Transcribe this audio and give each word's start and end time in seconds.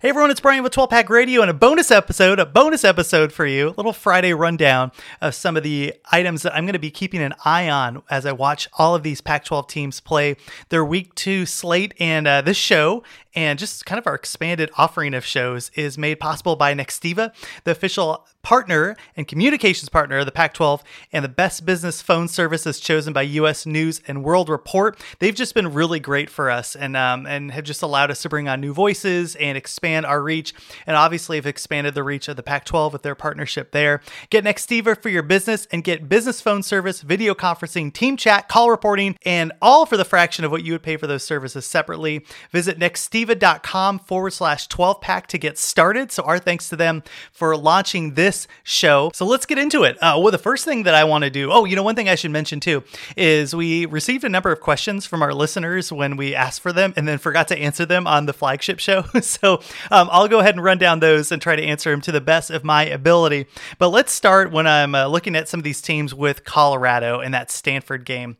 Hey 0.00 0.08
everyone, 0.08 0.30
it's 0.30 0.40
Brian 0.40 0.62
with 0.62 0.72
12 0.72 0.88
Pack 0.88 1.10
Radio 1.10 1.42
and 1.42 1.50
a 1.50 1.52
bonus 1.52 1.90
episode, 1.90 2.38
a 2.38 2.46
bonus 2.46 2.84
episode 2.84 3.34
for 3.34 3.44
you, 3.44 3.68
a 3.68 3.76
little 3.76 3.92
Friday 3.92 4.32
rundown 4.32 4.92
of 5.20 5.34
some 5.34 5.58
of 5.58 5.62
the 5.62 5.92
items 6.10 6.40
that 6.40 6.54
I'm 6.54 6.64
going 6.64 6.72
to 6.72 6.78
be 6.78 6.90
keeping 6.90 7.20
an 7.20 7.34
eye 7.44 7.68
on 7.68 8.02
as 8.08 8.24
I 8.24 8.32
watch 8.32 8.66
all 8.78 8.94
of 8.94 9.02
these 9.02 9.20
Pac 9.20 9.44
12 9.44 9.66
teams 9.66 10.00
play 10.00 10.36
their 10.70 10.86
week 10.86 11.14
two 11.14 11.44
slate. 11.44 11.92
And 12.00 12.26
uh, 12.26 12.40
this 12.40 12.56
show 12.56 13.02
and 13.34 13.58
just 13.58 13.86
kind 13.86 13.98
of 13.98 14.06
our 14.06 14.14
expanded 14.14 14.70
offering 14.76 15.14
of 15.14 15.24
shows 15.24 15.70
is 15.74 15.96
made 15.96 16.20
possible 16.20 16.56
by 16.56 16.74
Nextiva, 16.74 17.32
the 17.64 17.70
official 17.70 18.26
partner 18.42 18.96
and 19.16 19.28
communications 19.28 19.88
partner 19.88 20.18
of 20.18 20.26
the 20.26 20.32
Pac 20.32 20.54
12 20.54 20.82
and 21.12 21.24
the 21.24 21.28
best 21.28 21.66
business 21.66 22.00
phone 22.00 22.26
services 22.26 22.80
chosen 22.80 23.12
by 23.12 23.22
US 23.22 23.66
News 23.66 24.00
and 24.08 24.24
World 24.24 24.48
Report. 24.48 24.98
They've 25.18 25.34
just 25.34 25.54
been 25.54 25.72
really 25.72 26.00
great 26.00 26.30
for 26.30 26.50
us 26.50 26.74
and, 26.74 26.96
um, 26.96 27.26
and 27.26 27.52
have 27.52 27.64
just 27.64 27.82
allowed 27.82 28.10
us 28.10 28.22
to 28.22 28.28
bring 28.28 28.48
on 28.48 28.60
new 28.60 28.72
voices 28.72 29.36
and 29.36 29.56
expand 29.58 30.06
our 30.06 30.22
reach. 30.22 30.54
And 30.86 30.96
obviously, 30.96 31.36
have 31.36 31.46
expanded 31.46 31.94
the 31.94 32.02
reach 32.02 32.28
of 32.28 32.36
the 32.36 32.42
Pac 32.42 32.64
12 32.64 32.92
with 32.92 33.02
their 33.02 33.14
partnership 33.14 33.72
there. 33.72 34.00
Get 34.30 34.44
Nextiva 34.44 35.00
for 35.00 35.08
your 35.08 35.22
business 35.22 35.66
and 35.70 35.84
get 35.84 36.08
business 36.08 36.40
phone 36.40 36.62
service, 36.62 37.02
video 37.02 37.34
conferencing, 37.34 37.92
team 37.92 38.16
chat, 38.16 38.48
call 38.48 38.70
reporting, 38.70 39.16
and 39.24 39.52
all 39.60 39.86
for 39.86 39.96
the 39.96 40.04
fraction 40.04 40.44
of 40.44 40.50
what 40.50 40.64
you 40.64 40.72
would 40.72 40.82
pay 40.82 40.96
for 40.96 41.06
those 41.06 41.24
services 41.24 41.66
separately. 41.66 42.24
Visit 42.50 42.78
nextiva.com 43.26 43.98
forward 44.00 44.32
slash 44.32 44.66
12 44.66 45.00
pack 45.00 45.26
to 45.28 45.38
get 45.38 45.58
started. 45.58 46.12
So, 46.12 46.22
our 46.24 46.38
thanks 46.38 46.68
to 46.70 46.76
them 46.76 47.02
for 47.32 47.56
launching 47.56 48.14
this 48.14 48.46
show. 48.62 49.10
So 49.14 49.26
let's 49.26 49.46
get 49.46 49.58
into 49.58 49.84
it. 49.84 49.96
Uh, 50.02 50.18
well, 50.20 50.30
the 50.30 50.38
first 50.38 50.64
thing 50.64 50.84
that 50.84 50.94
I 50.94 51.04
want 51.04 51.24
to 51.24 51.30
do, 51.30 51.50
oh, 51.50 51.64
you 51.64 51.76
know, 51.76 51.82
one 51.82 51.94
thing 51.94 52.08
I 52.08 52.14
should 52.14 52.30
mention 52.30 52.60
too 52.60 52.82
is 53.16 53.54
we 53.54 53.86
received 53.86 54.24
a 54.24 54.28
number 54.28 54.52
of 54.52 54.60
questions 54.60 55.06
from 55.06 55.22
our 55.22 55.34
listeners 55.34 55.92
when 55.92 56.16
we 56.16 56.34
asked 56.34 56.60
for 56.60 56.72
them 56.72 56.92
and 56.96 57.06
then 57.06 57.18
forgot 57.18 57.48
to 57.48 57.58
answer 57.58 57.86
them 57.86 58.06
on 58.06 58.26
the 58.26 58.32
flagship 58.32 58.78
show. 58.78 59.02
so 59.20 59.54
um, 59.90 60.08
I'll 60.10 60.28
go 60.28 60.40
ahead 60.40 60.54
and 60.54 60.64
run 60.64 60.78
down 60.78 61.00
those 61.00 61.32
and 61.32 61.40
try 61.40 61.56
to 61.56 61.62
answer 61.62 61.90
them 61.90 62.00
to 62.02 62.12
the 62.12 62.20
best 62.20 62.50
of 62.50 62.64
my 62.64 62.84
ability. 62.84 63.46
But 63.78 63.88
let's 63.88 64.12
start 64.12 64.52
when 64.52 64.66
I'm 64.66 64.94
uh, 64.94 65.06
looking 65.06 65.36
at 65.36 65.48
some 65.48 65.60
of 65.60 65.64
these 65.64 65.82
teams 65.82 66.14
with 66.14 66.44
Colorado 66.44 67.20
in 67.20 67.32
that 67.32 67.50
Stanford 67.50 68.04
game. 68.04 68.36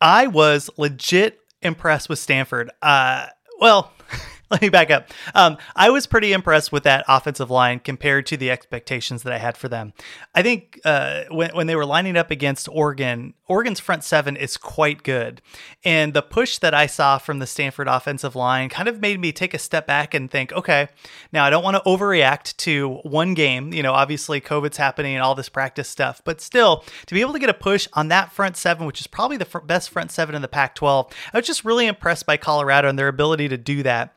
I 0.00 0.26
was 0.26 0.68
legit 0.76 1.40
impressed 1.62 2.08
with 2.08 2.18
Stanford. 2.18 2.70
Uh, 2.82 3.28
well, 3.60 3.92
let 4.54 4.62
me 4.62 4.68
back 4.68 4.90
up. 4.92 5.08
Um, 5.34 5.58
I 5.74 5.90
was 5.90 6.06
pretty 6.06 6.32
impressed 6.32 6.70
with 6.70 6.84
that 6.84 7.04
offensive 7.08 7.50
line 7.50 7.80
compared 7.80 8.24
to 8.26 8.36
the 8.36 8.52
expectations 8.52 9.24
that 9.24 9.32
I 9.32 9.38
had 9.38 9.56
for 9.56 9.68
them. 9.68 9.92
I 10.32 10.42
think 10.42 10.80
uh, 10.84 11.24
when, 11.30 11.50
when 11.56 11.66
they 11.66 11.74
were 11.74 11.84
lining 11.84 12.16
up 12.16 12.30
against 12.30 12.68
Oregon, 12.68 13.34
Oregon's 13.48 13.80
front 13.80 14.04
seven 14.04 14.36
is 14.36 14.56
quite 14.56 15.02
good. 15.02 15.42
And 15.84 16.14
the 16.14 16.22
push 16.22 16.58
that 16.58 16.72
I 16.72 16.86
saw 16.86 17.18
from 17.18 17.40
the 17.40 17.48
Stanford 17.48 17.88
offensive 17.88 18.36
line 18.36 18.68
kind 18.68 18.88
of 18.88 19.00
made 19.00 19.18
me 19.20 19.32
take 19.32 19.54
a 19.54 19.58
step 19.58 19.88
back 19.88 20.14
and 20.14 20.30
think, 20.30 20.52
okay, 20.52 20.88
now 21.32 21.44
I 21.44 21.50
don't 21.50 21.64
want 21.64 21.76
to 21.76 21.82
overreact 21.82 22.56
to 22.58 23.00
one 23.02 23.34
game. 23.34 23.72
You 23.72 23.82
know, 23.82 23.92
obviously 23.92 24.40
COVID's 24.40 24.76
happening 24.76 25.14
and 25.14 25.22
all 25.22 25.34
this 25.34 25.48
practice 25.48 25.88
stuff, 25.88 26.22
but 26.24 26.40
still, 26.40 26.84
to 27.06 27.14
be 27.14 27.20
able 27.20 27.32
to 27.32 27.40
get 27.40 27.50
a 27.50 27.54
push 27.54 27.88
on 27.94 28.06
that 28.08 28.32
front 28.32 28.56
seven, 28.56 28.86
which 28.86 29.00
is 29.00 29.08
probably 29.08 29.36
the 29.36 29.60
best 29.64 29.90
front 29.90 30.12
seven 30.12 30.36
in 30.36 30.42
the 30.42 30.48
Pac 30.48 30.76
12, 30.76 31.12
I 31.32 31.38
was 31.38 31.46
just 31.46 31.64
really 31.64 31.88
impressed 31.88 32.24
by 32.24 32.36
Colorado 32.36 32.88
and 32.88 32.96
their 32.96 33.08
ability 33.08 33.48
to 33.48 33.58
do 33.58 33.82
that. 33.82 34.14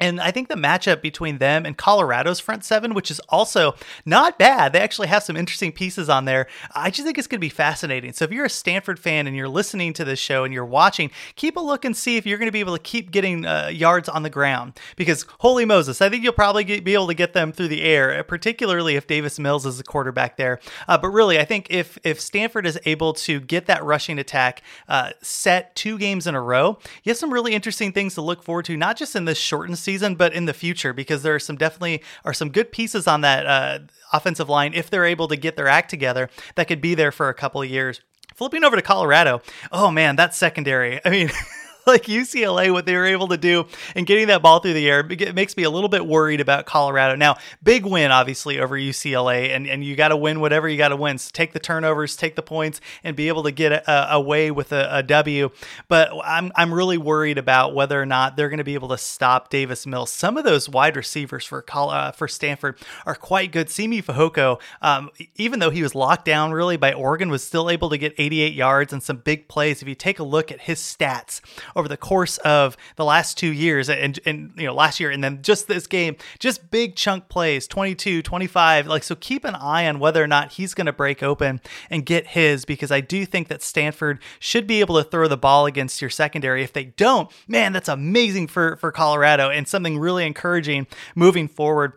And 0.00 0.20
I 0.20 0.30
think 0.30 0.48
the 0.48 0.54
matchup 0.54 1.02
between 1.02 1.38
them 1.38 1.66
and 1.66 1.76
Colorado's 1.76 2.40
front 2.40 2.64
seven, 2.64 2.94
which 2.94 3.10
is 3.10 3.20
also 3.28 3.74
not 4.04 4.38
bad, 4.38 4.72
they 4.72 4.80
actually 4.80 5.08
have 5.08 5.22
some 5.22 5.36
interesting 5.36 5.72
pieces 5.72 6.08
on 6.08 6.24
there. 6.24 6.46
I 6.74 6.90
just 6.90 7.04
think 7.04 7.18
it's 7.18 7.26
going 7.26 7.38
to 7.38 7.44
be 7.44 7.48
fascinating. 7.48 8.12
So 8.12 8.24
if 8.24 8.30
you're 8.30 8.44
a 8.44 8.50
Stanford 8.50 8.98
fan 8.98 9.26
and 9.26 9.36
you're 9.36 9.48
listening 9.48 9.92
to 9.94 10.04
this 10.04 10.18
show 10.18 10.44
and 10.44 10.54
you're 10.54 10.64
watching, 10.64 11.10
keep 11.36 11.56
a 11.56 11.60
look 11.60 11.84
and 11.84 11.96
see 11.96 12.16
if 12.16 12.26
you're 12.26 12.38
going 12.38 12.48
to 12.48 12.52
be 12.52 12.60
able 12.60 12.76
to 12.76 12.82
keep 12.82 13.10
getting 13.10 13.44
uh, 13.44 13.68
yards 13.68 14.08
on 14.08 14.22
the 14.22 14.30
ground. 14.30 14.78
Because 14.96 15.26
holy 15.40 15.64
Moses, 15.64 16.00
I 16.00 16.08
think 16.08 16.22
you'll 16.22 16.32
probably 16.32 16.64
get, 16.64 16.84
be 16.84 16.94
able 16.94 17.08
to 17.08 17.14
get 17.14 17.32
them 17.32 17.52
through 17.52 17.68
the 17.68 17.82
air, 17.82 18.22
particularly 18.24 18.96
if 18.96 19.06
Davis 19.06 19.38
Mills 19.38 19.66
is 19.66 19.78
the 19.78 19.84
quarterback 19.84 20.36
there. 20.36 20.60
Uh, 20.86 20.98
but 20.98 21.08
really, 21.08 21.38
I 21.38 21.44
think 21.44 21.66
if 21.70 21.98
if 22.04 22.20
Stanford 22.20 22.66
is 22.66 22.78
able 22.84 23.12
to 23.14 23.40
get 23.40 23.66
that 23.66 23.84
rushing 23.84 24.18
attack 24.18 24.62
uh, 24.88 25.10
set 25.22 25.74
two 25.74 25.98
games 25.98 26.26
in 26.26 26.34
a 26.34 26.40
row, 26.40 26.78
you 27.02 27.10
have 27.10 27.16
some 27.16 27.32
really 27.32 27.54
interesting 27.54 27.92
things 27.92 28.14
to 28.14 28.22
look 28.22 28.42
forward 28.42 28.64
to, 28.66 28.76
not 28.76 28.96
just 28.96 29.16
in 29.16 29.24
this 29.24 29.38
shortened 29.38 29.78
season, 29.88 30.16
but 30.16 30.34
in 30.34 30.44
the 30.44 30.52
future 30.52 30.92
because 30.92 31.22
there 31.22 31.34
are 31.34 31.38
some 31.38 31.56
definitely 31.56 32.02
are 32.22 32.34
some 32.34 32.50
good 32.50 32.70
pieces 32.70 33.06
on 33.06 33.22
that 33.22 33.46
uh, 33.46 33.78
offensive 34.12 34.46
line 34.46 34.74
if 34.74 34.90
they're 34.90 35.06
able 35.06 35.28
to 35.28 35.36
get 35.36 35.56
their 35.56 35.66
act 35.66 35.88
together 35.88 36.28
that 36.56 36.68
could 36.68 36.82
be 36.82 36.94
there 36.94 37.10
for 37.10 37.30
a 37.30 37.34
couple 37.34 37.62
of 37.62 37.70
years. 37.70 38.02
Flipping 38.34 38.64
over 38.64 38.76
to 38.76 38.82
Colorado, 38.82 39.40
oh 39.72 39.90
man, 39.90 40.16
that 40.16 40.34
secondary. 40.34 41.00
I 41.04 41.10
mean. 41.10 41.30
like 41.88 42.04
UCLA, 42.04 42.72
what 42.72 42.86
they 42.86 42.94
were 42.94 43.06
able 43.06 43.28
to 43.28 43.36
do 43.36 43.66
and 43.96 44.06
getting 44.06 44.28
that 44.28 44.42
ball 44.42 44.60
through 44.60 44.74
the 44.74 44.88
air, 44.88 45.06
it 45.10 45.34
makes 45.34 45.56
me 45.56 45.64
a 45.64 45.70
little 45.70 45.88
bit 45.88 46.06
worried 46.06 46.40
about 46.40 46.66
Colorado. 46.66 47.16
Now, 47.16 47.36
big 47.62 47.84
win, 47.84 48.10
obviously, 48.10 48.60
over 48.60 48.76
UCLA, 48.76 49.50
and, 49.50 49.66
and 49.66 49.84
you 49.84 49.96
got 49.96 50.08
to 50.08 50.16
win 50.16 50.40
whatever 50.40 50.68
you 50.68 50.78
got 50.78 50.88
to 50.88 50.96
win. 50.96 51.18
So 51.18 51.30
take 51.32 51.52
the 51.52 51.58
turnovers, 51.58 52.16
take 52.16 52.36
the 52.36 52.42
points, 52.42 52.80
and 53.02 53.16
be 53.16 53.28
able 53.28 53.42
to 53.44 53.50
get 53.50 53.72
a, 53.72 54.14
away 54.14 54.50
with 54.50 54.72
a, 54.72 54.98
a 54.98 55.02
W. 55.02 55.50
But 55.88 56.10
I'm, 56.24 56.52
I'm 56.54 56.72
really 56.72 56.98
worried 56.98 57.38
about 57.38 57.74
whether 57.74 58.00
or 58.00 58.06
not 58.06 58.36
they're 58.36 58.48
going 58.48 58.58
to 58.58 58.64
be 58.64 58.74
able 58.74 58.88
to 58.88 58.98
stop 58.98 59.50
Davis 59.50 59.86
Mills. 59.86 60.12
Some 60.12 60.36
of 60.36 60.44
those 60.44 60.68
wide 60.68 60.96
receivers 60.96 61.44
for 61.44 61.64
uh, 61.74 62.12
for 62.12 62.28
Stanford 62.28 62.78
are 63.06 63.14
quite 63.14 63.52
good. 63.52 63.70
Simi 63.70 64.02
Fehoko, 64.02 64.60
um, 64.82 65.10
even 65.36 65.60
though 65.60 65.70
he 65.70 65.82
was 65.82 65.94
locked 65.94 66.24
down 66.24 66.52
really 66.52 66.76
by 66.76 66.92
Oregon, 66.92 67.30
was 67.30 67.42
still 67.42 67.70
able 67.70 67.88
to 67.90 67.98
get 67.98 68.14
88 68.18 68.52
yards 68.52 68.92
and 68.92 69.02
some 69.02 69.18
big 69.18 69.48
plays. 69.48 69.82
If 69.82 69.88
you 69.88 69.94
take 69.94 70.18
a 70.18 70.24
look 70.24 70.50
at 70.50 70.62
his 70.62 70.80
stats 70.80 71.40
over 71.78 71.88
the 71.88 71.96
course 71.96 72.38
of 72.38 72.76
the 72.96 73.04
last 73.04 73.38
two 73.38 73.52
years 73.52 73.88
and, 73.88 74.18
and 74.26 74.52
you 74.56 74.66
know 74.66 74.74
last 74.74 75.00
year 75.00 75.10
and 75.10 75.22
then 75.22 75.40
just 75.42 75.68
this 75.68 75.86
game 75.86 76.16
just 76.38 76.70
big 76.70 76.96
chunk 76.96 77.28
plays 77.28 77.66
22 77.66 78.20
25 78.22 78.86
like 78.86 79.02
so 79.02 79.14
keep 79.14 79.44
an 79.44 79.54
eye 79.54 79.86
on 79.86 79.98
whether 79.98 80.22
or 80.22 80.26
not 80.26 80.52
he's 80.52 80.74
going 80.74 80.86
to 80.86 80.92
break 80.92 81.22
open 81.22 81.60
and 81.88 82.04
get 82.04 82.26
his 82.28 82.64
because 82.64 82.90
i 82.90 83.00
do 83.00 83.24
think 83.24 83.48
that 83.48 83.62
stanford 83.62 84.18
should 84.38 84.66
be 84.66 84.80
able 84.80 84.96
to 84.96 85.08
throw 85.08 85.28
the 85.28 85.36
ball 85.36 85.66
against 85.66 86.00
your 86.00 86.10
secondary. 86.10 86.62
If 86.62 86.72
they 86.72 86.84
don't 86.84 87.30
man 87.46 87.72
that's 87.72 87.88
amazing 87.88 88.48
for 88.48 88.76
for 88.76 88.90
colorado 88.90 89.50
and 89.50 89.68
something 89.68 89.98
really 89.98 90.26
encouraging 90.26 90.86
moving 91.14 91.48
forward 91.48 91.92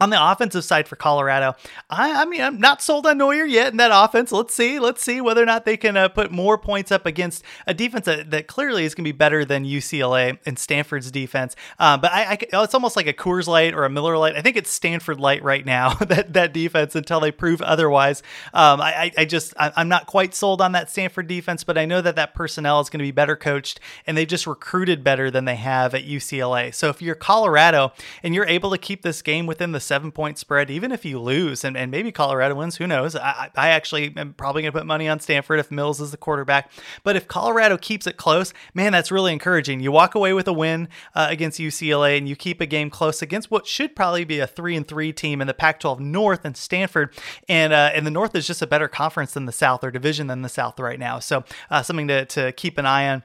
on 0.00 0.10
the 0.10 0.30
offensive 0.30 0.64
side 0.64 0.88
for 0.88 0.96
Colorado, 0.96 1.54
I, 1.88 2.22
I, 2.22 2.24
mean, 2.24 2.40
I'm 2.40 2.58
not 2.58 2.82
sold 2.82 3.06
on 3.06 3.18
Noyer 3.18 3.48
yet 3.48 3.70
in 3.70 3.76
that 3.76 3.90
offense. 3.92 4.32
Let's 4.32 4.54
see. 4.54 4.78
Let's 4.78 5.02
see 5.02 5.20
whether 5.20 5.42
or 5.42 5.46
not 5.46 5.64
they 5.64 5.76
can 5.76 5.96
uh, 5.96 6.08
put 6.08 6.30
more 6.30 6.56
points 6.56 6.90
up 6.90 7.06
against 7.06 7.44
a 7.66 7.74
defense 7.74 8.06
that, 8.06 8.30
that 8.30 8.46
clearly 8.46 8.84
is 8.84 8.94
going 8.94 9.04
to 9.04 9.08
be 9.08 9.16
better 9.16 9.44
than 9.44 9.64
UCLA 9.64 10.38
and 10.46 10.58
Stanford's 10.58 11.10
defense. 11.10 11.54
Uh, 11.78 11.98
but 11.98 12.12
I, 12.12 12.38
I, 12.52 12.62
it's 12.62 12.74
almost 12.74 12.96
like 12.96 13.06
a 13.06 13.12
Coors 13.12 13.46
Light 13.46 13.74
or 13.74 13.84
a 13.84 13.90
Miller 13.90 14.16
Lite. 14.16 14.36
I 14.36 14.42
think 14.42 14.56
it's 14.56 14.70
Stanford 14.70 15.20
Light 15.20 15.42
right 15.42 15.64
now, 15.64 15.94
that, 15.94 16.32
that 16.32 16.52
defense, 16.52 16.94
until 16.94 17.20
they 17.20 17.30
prove 17.30 17.60
otherwise. 17.60 18.22
Um, 18.54 18.80
I, 18.80 19.12
I 19.18 19.24
just, 19.24 19.52
I'm 19.58 19.88
not 19.88 20.06
quite 20.06 20.34
sold 20.34 20.60
on 20.60 20.72
that 20.72 20.90
Stanford 20.90 21.26
defense, 21.26 21.64
but 21.64 21.76
I 21.76 21.84
know 21.84 22.00
that 22.00 22.16
that 22.16 22.34
personnel 22.34 22.80
is 22.80 22.88
going 22.88 23.00
to 23.00 23.04
be 23.04 23.10
better 23.10 23.36
coached 23.36 23.80
and 24.06 24.16
they 24.16 24.24
just 24.24 24.46
recruited 24.46 25.04
better 25.04 25.30
than 25.30 25.44
they 25.44 25.56
have 25.56 25.94
at 25.94 26.04
UCLA. 26.04 26.74
So 26.74 26.88
if 26.88 27.02
you're 27.02 27.14
Colorado 27.14 27.92
and 28.22 28.34
you're 28.34 28.46
able 28.46 28.70
to 28.70 28.78
keep 28.78 29.02
this 29.02 29.22
game 29.22 29.46
within 29.46 29.72
the 29.72 29.80
seven 29.90 30.12
point 30.12 30.38
spread, 30.38 30.70
even 30.70 30.92
if 30.92 31.04
you 31.04 31.18
lose, 31.18 31.64
and, 31.64 31.76
and 31.76 31.90
maybe 31.90 32.12
Colorado 32.12 32.54
wins, 32.54 32.76
who 32.76 32.86
knows? 32.86 33.16
I, 33.16 33.50
I 33.56 33.70
actually 33.70 34.16
am 34.16 34.34
probably 34.34 34.62
going 34.62 34.70
to 34.72 34.78
put 34.78 34.86
money 34.86 35.08
on 35.08 35.18
Stanford 35.18 35.58
if 35.58 35.72
Mills 35.72 36.00
is 36.00 36.12
the 36.12 36.16
quarterback. 36.16 36.70
But 37.02 37.16
if 37.16 37.26
Colorado 37.26 37.76
keeps 37.76 38.06
it 38.06 38.16
close, 38.16 38.54
man, 38.72 38.92
that's 38.92 39.10
really 39.10 39.32
encouraging. 39.32 39.80
You 39.80 39.90
walk 39.90 40.14
away 40.14 40.32
with 40.32 40.46
a 40.46 40.52
win 40.52 40.88
uh, 41.16 41.26
against 41.28 41.58
UCLA 41.58 42.16
and 42.16 42.28
you 42.28 42.36
keep 42.36 42.60
a 42.60 42.66
game 42.66 42.88
close 42.88 43.20
against 43.20 43.50
what 43.50 43.66
should 43.66 43.96
probably 43.96 44.24
be 44.24 44.38
a 44.38 44.46
three 44.46 44.76
and 44.76 44.86
three 44.86 45.12
team 45.12 45.40
in 45.40 45.48
the 45.48 45.54
Pac 45.54 45.80
12 45.80 45.98
North 45.98 46.44
and 46.44 46.56
Stanford. 46.56 47.12
And, 47.48 47.72
uh, 47.72 47.90
and 47.92 48.06
the 48.06 48.12
North 48.12 48.36
is 48.36 48.46
just 48.46 48.62
a 48.62 48.68
better 48.68 48.86
conference 48.86 49.34
than 49.34 49.46
the 49.46 49.52
South 49.52 49.82
or 49.82 49.90
division 49.90 50.28
than 50.28 50.42
the 50.42 50.48
South 50.48 50.78
right 50.78 51.00
now. 51.00 51.18
So 51.18 51.42
uh, 51.68 51.82
something 51.82 52.06
to, 52.06 52.26
to 52.26 52.52
keep 52.52 52.78
an 52.78 52.86
eye 52.86 53.08
on. 53.08 53.24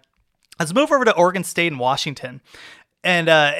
Let's 0.57 0.73
move 0.73 0.91
over 0.91 1.05
to 1.05 1.13
Oregon 1.15 1.43
State 1.43 1.71
and 1.71 1.79
Washington 1.79 2.41
and 3.05 3.29
uh, 3.29 3.53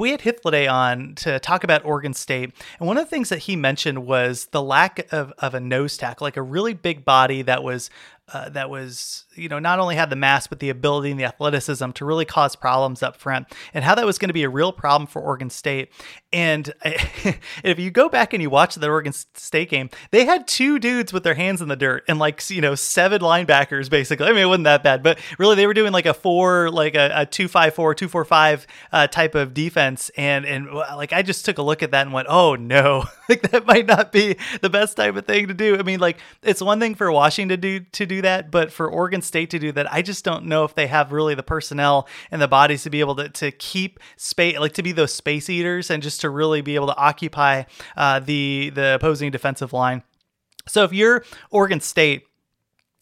we 0.00 0.10
had 0.10 0.20
Hythloday 0.20 0.72
on 0.72 1.14
to 1.16 1.38
talk 1.38 1.62
about 1.62 1.84
Oregon 1.84 2.14
State, 2.14 2.52
and 2.80 2.88
one 2.88 2.96
of 2.96 3.04
the 3.04 3.10
things 3.10 3.28
that 3.28 3.40
he 3.40 3.54
mentioned 3.54 4.06
was 4.06 4.46
the 4.46 4.62
lack 4.62 5.12
of, 5.12 5.34
of 5.38 5.54
a 5.54 5.60
nose 5.60 5.98
tackle, 5.98 6.24
like 6.24 6.38
a 6.38 6.42
really 6.42 6.72
big 6.72 7.04
body 7.04 7.42
that 7.42 7.62
was 7.62 7.90
uh, 8.32 8.48
that 8.48 8.70
was 8.70 9.25
you 9.36 9.48
know 9.48 9.58
not 9.58 9.78
only 9.78 9.96
had 9.96 10.10
the 10.10 10.16
mass 10.16 10.46
but 10.46 10.60
the 10.60 10.70
ability 10.70 11.10
and 11.10 11.20
the 11.20 11.24
athleticism 11.24 11.90
to 11.92 12.04
really 12.04 12.24
cause 12.24 12.56
problems 12.56 13.02
up 13.02 13.16
front 13.16 13.46
and 13.74 13.84
how 13.84 13.94
that 13.94 14.06
was 14.06 14.18
going 14.18 14.28
to 14.28 14.34
be 14.34 14.42
a 14.42 14.48
real 14.48 14.72
problem 14.72 15.06
for 15.06 15.20
Oregon 15.22 15.50
State. 15.50 15.90
And 16.32 16.72
if 16.84 17.78
you 17.78 17.90
go 17.90 18.08
back 18.08 18.32
and 18.32 18.42
you 18.42 18.50
watch 18.50 18.74
the 18.74 18.88
Oregon 18.88 19.12
State 19.12 19.70
game 19.70 19.90
they 20.10 20.24
had 20.24 20.46
two 20.46 20.78
dudes 20.78 21.12
with 21.12 21.22
their 21.22 21.34
hands 21.34 21.60
in 21.62 21.68
the 21.68 21.76
dirt 21.76 22.04
and 22.08 22.18
like 22.18 22.48
you 22.50 22.60
know 22.60 22.74
seven 22.74 23.20
linebackers 23.20 23.90
basically. 23.90 24.26
I 24.26 24.30
mean 24.30 24.42
it 24.42 24.46
wasn't 24.46 24.64
that 24.64 24.82
bad 24.82 25.02
but 25.02 25.18
really 25.38 25.56
they 25.56 25.66
were 25.66 25.74
doing 25.74 25.92
like 25.92 26.06
a 26.06 26.14
four 26.14 26.70
like 26.70 26.94
a, 26.94 27.10
a 27.14 27.26
two 27.26 27.48
five 27.48 27.74
four 27.74 27.94
two 27.94 28.08
four 28.08 28.24
five 28.24 28.66
uh, 28.92 29.06
type 29.06 29.34
of 29.34 29.54
defense. 29.54 30.10
And 30.16 30.44
and 30.44 30.72
like 30.72 31.12
I 31.12 31.22
just 31.22 31.44
took 31.44 31.58
a 31.58 31.62
look 31.62 31.82
at 31.82 31.90
that 31.92 32.02
and 32.02 32.12
went 32.12 32.28
oh 32.30 32.54
no. 32.54 33.04
Like 33.28 33.50
that 33.50 33.66
might 33.66 33.86
not 33.86 34.12
be 34.12 34.36
the 34.60 34.70
best 34.70 34.96
type 34.96 35.16
of 35.16 35.26
thing 35.26 35.48
to 35.48 35.54
do. 35.54 35.76
I 35.76 35.82
mean 35.82 35.98
like 35.98 36.18
it's 36.44 36.62
one 36.62 36.78
thing 36.78 36.94
for 36.94 37.10
Washington 37.10 37.48
to 37.48 37.56
do 37.56 37.80
to 37.80 38.06
do 38.06 38.22
that, 38.22 38.52
but 38.52 38.72
for 38.72 38.88
Oregon 38.88 39.20
State 39.26 39.50
to 39.50 39.58
do 39.58 39.72
that. 39.72 39.92
I 39.92 40.02
just 40.02 40.24
don't 40.24 40.46
know 40.46 40.64
if 40.64 40.74
they 40.74 40.86
have 40.86 41.12
really 41.12 41.34
the 41.34 41.42
personnel 41.42 42.08
and 42.30 42.40
the 42.40 42.48
bodies 42.48 42.82
to 42.84 42.90
be 42.90 43.00
able 43.00 43.16
to, 43.16 43.28
to 43.28 43.50
keep 43.50 44.00
space, 44.16 44.58
like 44.58 44.72
to 44.74 44.82
be 44.82 44.92
those 44.92 45.14
space 45.14 45.50
eaters 45.50 45.90
and 45.90 46.02
just 46.02 46.20
to 46.22 46.30
really 46.30 46.60
be 46.60 46.74
able 46.74 46.86
to 46.86 46.96
occupy 46.96 47.64
uh, 47.96 48.20
the 48.20 48.70
the 48.74 48.94
opposing 48.94 49.30
defensive 49.30 49.72
line. 49.72 50.02
So 50.68 50.84
if 50.84 50.92
you're 50.92 51.24
Oregon 51.50 51.80
State, 51.80 52.25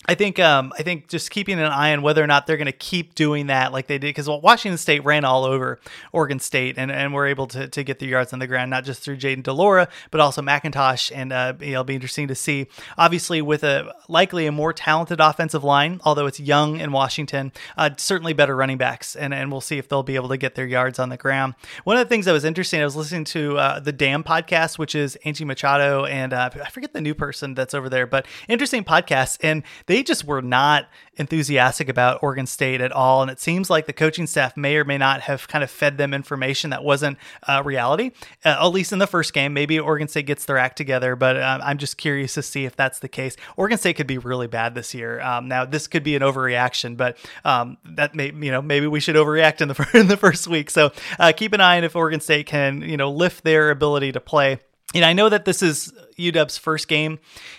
I 0.07 0.15
think 0.15 0.39
um, 0.39 0.73
I 0.79 0.83
think 0.83 1.09
just 1.09 1.31
keeping 1.31 1.59
an 1.59 1.65
eye 1.65 1.93
on 1.93 2.03
whether 2.03 2.23
or 2.23 2.27
not 2.27 2.47
they're 2.47 2.59
going 2.59 2.67
to 2.67 2.73
keep 2.73 3.15
doing 3.15 3.47
that 3.47 3.73
like 3.73 3.87
they 3.87 3.97
did 3.97 4.09
because 4.09 4.29
Washington 4.29 4.77
State 4.77 5.03
ran 5.05 5.25
all 5.25 5.45
over 5.45 5.81
Oregon 6.13 6.39
State 6.39 6.77
and, 6.77 6.91
and 6.91 7.15
were 7.15 7.27
able 7.27 7.47
to, 7.49 7.69
to 7.69 7.83
get 7.83 8.01
the 8.01 8.07
yards 8.07 8.33
on 8.33 8.39
the 8.39 8.47
ground 8.47 8.71
not 8.71 8.85
just 8.85 9.03
through 9.03 9.17
Jayden 9.17 9.43
de 9.43 9.53
Laura 9.53 9.89
but 10.11 10.21
also 10.21 10.43
McIntosh 10.43 11.11
and 11.15 11.33
uh, 11.33 11.55
it'll 11.59 11.85
be 11.85 11.95
interesting 11.95 12.29
to 12.29 12.35
see. 12.35 12.67
Obviously 12.99 13.41
with 13.41 13.65
a 13.65 13.95
likely 14.09 14.47
a 14.47 14.53
more 14.53 14.75
talented 14.75 15.21
offensive 15.21 15.65
line 15.65 16.01
although 16.05 16.27
it's 16.27 16.39
young 16.39 16.81
in 16.81 16.93
Washington 16.93 17.53
uh, 17.79 17.89
certainly 17.97 18.35
better 18.35 18.55
running 18.55 18.77
backs 18.77 19.17
and, 19.17 19.33
and 19.33 19.51
we'll 19.51 19.63
see 19.63 19.79
if 19.79 19.89
they'll 19.89 20.03
be 20.03 20.17
able 20.17 20.29
to 20.29 20.37
get 20.37 20.55
their 20.55 20.67
yards 20.67 20.99
on 20.99 21.09
the 21.09 21.17
ground. 21.17 21.55
One 21.85 21.97
of 21.97 22.05
the 22.05 22.09
things 22.09 22.27
that 22.27 22.33
was 22.33 22.45
interesting 22.45 22.83
I 22.83 22.85
was 22.85 22.97
listening 22.97 23.25
to 23.25 23.57
uh, 23.57 23.81
the 23.81 23.93
Dam 23.93 24.23
podcast 24.23 24.77
which 24.79 24.95
is 24.95 25.17
Angie 25.25 25.47
Machado 25.47 26.05
and 26.05 26.35
uh, 26.35 26.51
I 26.63 26.69
forget 26.69 26.93
the 26.93 27.01
new 27.01 27.15
person 27.15 27.55
that's 27.55 27.73
over 27.73 27.89
there 27.89 28.07
but 28.07 28.27
interesting 28.49 28.85
podcast 28.85 29.39
and 29.43 29.63
they 29.87 29.94
they 29.95 30.03
just 30.03 30.25
were 30.25 30.43
not 30.43 30.89
enthusiastic 31.15 31.89
about 31.89 32.21
Oregon 32.21 32.49
State 32.49 32.81
at 32.81 32.91
all. 32.91 33.23
And 33.23 33.31
it 33.31 33.39
seems 33.39 33.71
like 33.71 33.87
the 33.87 33.93
coaching 33.93 34.27
staff 34.27 34.57
may 34.57 34.75
or 34.75 34.85
may 34.85 34.99
not 34.99 35.21
have 35.21 35.47
kind 35.47 35.63
of 35.63 35.71
fed 35.71 35.99
them 35.99 36.13
information 36.13 36.71
that 36.71 36.83
wasn't 36.83 37.17
uh, 37.45 37.63
reality, 37.65 38.11
uh, 38.45 38.57
at 38.61 38.67
least 38.67 38.93
in 38.93 38.99
the 38.99 39.07
first 39.07 39.33
game. 39.33 39.55
Maybe 39.55 39.79
Oregon 39.79 40.09
State 40.09 40.27
gets 40.27 40.47
their 40.47 40.59
act 40.59 40.77
together, 40.77 41.15
but 41.15 41.41
um, 41.41 41.61
I'm 41.63 41.79
just 41.79 41.97
curious 41.97 42.35
to 42.35 42.43
see 42.43 42.65
if 42.65 42.75
that's 42.75 42.99
the 42.99 43.09
case. 43.09 43.37
Oregon 43.57 43.79
State 43.79 43.95
could 43.95 44.09
be 44.09 44.19
really 44.19 44.49
bad 44.49 44.75
this 44.75 44.95
year. 44.95 45.21
Um, 45.21 45.47
now, 45.47 45.65
this 45.65 45.87
could 45.87 46.03
be 46.03 46.17
an 46.17 46.23
overreaction, 46.23 46.97
but 46.97 47.17
um, 47.45 47.79
that 47.85 48.17
may, 48.17 48.33
you 48.33 48.51
know, 48.51 48.61
maybe 48.61 48.89
we 48.89 48.99
should 48.99 49.15
overreact 49.15 49.61
in 49.61 49.69
the, 49.69 49.91
in 49.95 50.09
the 50.09 50.17
first 50.17 50.49
week. 50.49 50.71
So 50.71 50.91
uh, 51.21 51.31
keep 51.37 51.53
an 51.53 51.61
eye 51.61 51.77
on 51.77 51.85
if 51.85 51.95
Oregon 51.95 52.19
State 52.19 52.47
can, 52.47 52.83
you 52.83 52.97
know, 52.97 53.13
lift 53.13 53.45
their 53.45 53.71
ability 53.71 54.11
to 54.11 54.21
play 54.21 54.59
know, 55.01 55.07
I 55.07 55.13
know 55.13 55.29
that 55.29 55.45
this 55.45 55.63
is 55.63 55.93
UW's 56.19 56.59
first 56.59 56.89
game, 56.89 57.19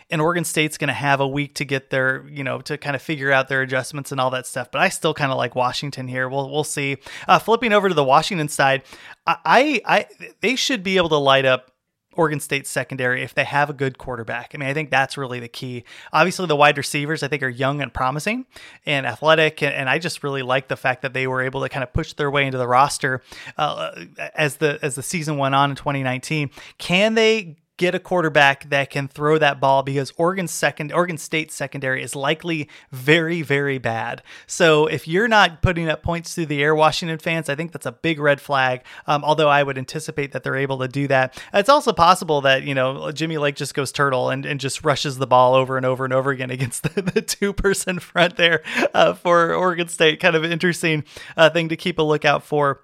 and 0.09 0.21
Oregon 0.21 0.43
State's 0.43 0.77
going 0.77 0.87
to 0.87 0.93
have 0.93 1.19
a 1.19 1.27
week 1.27 1.55
to 1.55 1.65
get 1.65 1.89
their, 1.89 2.25
you 2.29 2.43
know, 2.43 2.61
to 2.61 2.77
kind 2.77 2.95
of 2.95 3.01
figure 3.01 3.31
out 3.31 3.47
their 3.47 3.61
adjustments 3.61 4.11
and 4.11 4.21
all 4.21 4.29
that 4.31 4.45
stuff. 4.45 4.71
But 4.71 4.81
I 4.81 4.89
still 4.89 5.13
kind 5.13 5.31
of 5.31 5.37
like 5.37 5.55
Washington 5.55 6.07
here. 6.07 6.29
We'll 6.29 6.49
we'll 6.49 6.63
see. 6.63 6.97
Uh, 7.27 7.39
flipping 7.39 7.73
over 7.73 7.89
to 7.89 7.95
the 7.95 8.03
Washington 8.03 8.47
side, 8.47 8.83
I, 9.27 9.37
I, 9.45 9.81
I 9.85 10.31
they 10.41 10.55
should 10.55 10.83
be 10.83 10.97
able 10.97 11.09
to 11.09 11.17
light 11.17 11.45
up 11.45 11.71
Oregon 12.15 12.39
State 12.39 12.67
secondary 12.67 13.23
if 13.23 13.33
they 13.33 13.43
have 13.43 13.69
a 13.69 13.73
good 13.73 13.97
quarterback. 13.97 14.51
I 14.53 14.57
mean, 14.57 14.69
I 14.69 14.73
think 14.73 14.89
that's 14.89 15.17
really 15.17 15.39
the 15.39 15.47
key. 15.47 15.83
Obviously, 16.13 16.45
the 16.47 16.55
wide 16.55 16.77
receivers 16.77 17.23
I 17.23 17.27
think 17.27 17.43
are 17.43 17.49
young 17.49 17.81
and 17.81 17.93
promising 17.93 18.45
and 18.85 19.05
athletic, 19.05 19.61
and, 19.61 19.73
and 19.73 19.89
I 19.89 19.99
just 19.99 20.23
really 20.23 20.41
like 20.41 20.67
the 20.67 20.77
fact 20.77 21.01
that 21.01 21.13
they 21.13 21.27
were 21.27 21.41
able 21.41 21.61
to 21.61 21.69
kind 21.69 21.83
of 21.83 21.93
push 21.93 22.13
their 22.13 22.31
way 22.31 22.45
into 22.45 22.57
the 22.57 22.67
roster 22.67 23.21
uh, 23.57 24.05
as 24.35 24.57
the 24.57 24.79
as 24.81 24.95
the 24.95 25.03
season 25.03 25.37
went 25.37 25.55
on 25.55 25.71
in 25.71 25.75
2019. 25.75 26.49
Can 26.77 27.15
they 27.15 27.57
get 27.77 27.95
a 27.95 27.99
quarterback 27.99 28.69
that 28.69 28.89
can 28.89 29.07
throw 29.07 29.37
that 29.37 29.59
ball 29.59 29.83
because 29.83 30.13
Oregon 30.17 30.47
second 30.47 30.91
Oregon 30.91 31.17
State 31.17 31.51
secondary 31.51 32.01
is 32.01 32.15
likely 32.15 32.69
very 32.91 33.41
very 33.41 33.77
bad. 33.77 34.21
So 34.47 34.87
if 34.87 35.07
you're 35.07 35.27
not 35.27 35.61
putting 35.61 35.89
up 35.89 36.03
points 36.03 36.35
through 36.35 36.47
the 36.47 36.63
air, 36.63 36.73
Washington 36.73 37.17
fans, 37.17 37.49
I 37.49 37.55
think 37.55 37.71
that's 37.71 37.85
a 37.85 37.91
big 37.91 38.19
red 38.19 38.39
flag. 38.39 38.83
Um, 39.07 39.23
although 39.23 39.49
I 39.49 39.63
would 39.63 39.77
anticipate 39.77 40.31
that 40.31 40.43
they're 40.43 40.55
able 40.55 40.79
to 40.79 40.87
do 40.87 41.07
that. 41.07 41.41
It's 41.53 41.69
also 41.69 41.93
possible 41.93 42.41
that 42.41 42.63
you 42.63 42.73
know 42.73 43.11
Jimmy 43.11 43.37
Lake 43.37 43.55
just 43.55 43.73
goes 43.73 43.91
turtle 43.91 44.29
and, 44.29 44.45
and 44.45 44.59
just 44.59 44.83
rushes 44.83 45.17
the 45.17 45.27
ball 45.27 45.53
over 45.53 45.77
and 45.77 45.85
over 45.85 46.05
and 46.05 46.13
over 46.13 46.31
again 46.31 46.51
against 46.55 46.83
the, 46.83 47.01
the 47.01 47.21
two 47.21 47.53
person 47.53 47.99
front 47.99 48.37
there 48.37 48.63
uh, 48.93 49.13
for 49.13 49.53
Oregon 49.53 49.87
State. 49.87 50.19
Kind 50.19 50.35
of 50.35 50.45
interesting 50.45 51.03
uh, 51.35 51.49
thing 51.49 51.69
to 51.69 51.75
keep 51.75 51.99
a 51.99 52.03
lookout 52.03 52.43
for. 52.43 52.81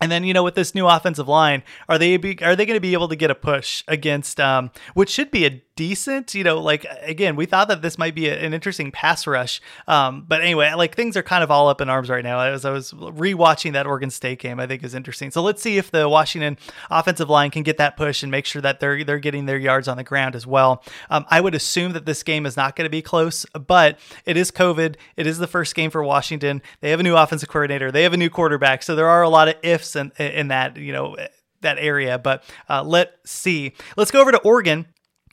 And 0.00 0.10
then 0.10 0.24
you 0.24 0.32
know 0.32 0.42
with 0.42 0.54
this 0.54 0.74
new 0.74 0.86
offensive 0.86 1.28
line, 1.28 1.62
are 1.88 1.98
they 1.98 2.16
be, 2.16 2.42
are 2.42 2.56
they 2.56 2.66
going 2.66 2.76
to 2.76 2.80
be 2.80 2.92
able 2.92 3.08
to 3.08 3.16
get 3.16 3.30
a 3.30 3.34
push 3.34 3.84
against 3.88 4.40
um, 4.40 4.70
which 4.94 5.10
should 5.10 5.30
be 5.30 5.46
a 5.46 5.62
decent. 5.80 6.34
You 6.34 6.44
know, 6.44 6.60
like 6.60 6.84
again, 7.00 7.36
we 7.36 7.46
thought 7.46 7.68
that 7.68 7.80
this 7.80 7.96
might 7.96 8.14
be 8.14 8.28
a, 8.28 8.38
an 8.38 8.52
interesting 8.52 8.92
pass 8.92 9.26
rush. 9.26 9.62
Um, 9.88 10.26
but 10.28 10.42
anyway, 10.42 10.70
like 10.74 10.94
things 10.94 11.16
are 11.16 11.22
kind 11.22 11.42
of 11.42 11.50
all 11.50 11.70
up 11.70 11.80
in 11.80 11.88
arms 11.88 12.10
right 12.10 12.22
now. 12.22 12.38
As 12.40 12.66
I 12.66 12.70
was 12.70 12.92
rewatching 12.92 13.72
that 13.72 13.86
Oregon 13.86 14.10
State 14.10 14.40
game, 14.40 14.60
I 14.60 14.66
think 14.66 14.84
is 14.84 14.94
interesting. 14.94 15.30
So 15.30 15.40
let's 15.40 15.62
see 15.62 15.78
if 15.78 15.90
the 15.90 16.06
Washington 16.06 16.58
offensive 16.90 17.30
line 17.30 17.50
can 17.50 17.62
get 17.62 17.78
that 17.78 17.96
push 17.96 18.22
and 18.22 18.30
make 18.30 18.44
sure 18.44 18.60
that 18.60 18.80
they're 18.80 19.02
they're 19.04 19.18
getting 19.18 19.46
their 19.46 19.56
yards 19.56 19.88
on 19.88 19.96
the 19.96 20.04
ground 20.04 20.36
as 20.36 20.46
well. 20.46 20.84
Um, 21.08 21.24
I 21.30 21.40
would 21.40 21.54
assume 21.54 21.92
that 21.92 22.04
this 22.04 22.22
game 22.22 22.44
is 22.44 22.58
not 22.58 22.76
going 22.76 22.84
to 22.84 22.90
be 22.90 23.00
close, 23.00 23.46
but 23.54 23.98
it 24.26 24.36
is 24.36 24.50
COVID. 24.50 24.96
It 25.16 25.26
is 25.26 25.38
the 25.38 25.46
first 25.46 25.74
game 25.74 25.90
for 25.90 26.04
Washington. 26.04 26.60
They 26.82 26.90
have 26.90 27.00
a 27.00 27.04
new 27.04 27.16
offensive 27.16 27.48
coordinator. 27.48 27.90
They 27.90 28.02
have 28.02 28.12
a 28.12 28.18
new 28.18 28.28
quarterback. 28.28 28.82
So 28.82 28.94
there 28.94 29.08
are 29.08 29.22
a 29.22 29.30
lot 29.30 29.48
of 29.48 29.54
ifs 29.62 29.89
in, 29.96 30.12
in 30.18 30.48
that 30.48 30.76
you 30.76 30.92
know 30.92 31.16
that 31.60 31.78
area. 31.78 32.18
But 32.18 32.44
uh, 32.68 32.82
let's 32.82 33.30
see. 33.30 33.74
Let's 33.96 34.10
go 34.10 34.20
over 34.20 34.32
to 34.32 34.38
Oregon. 34.38 34.86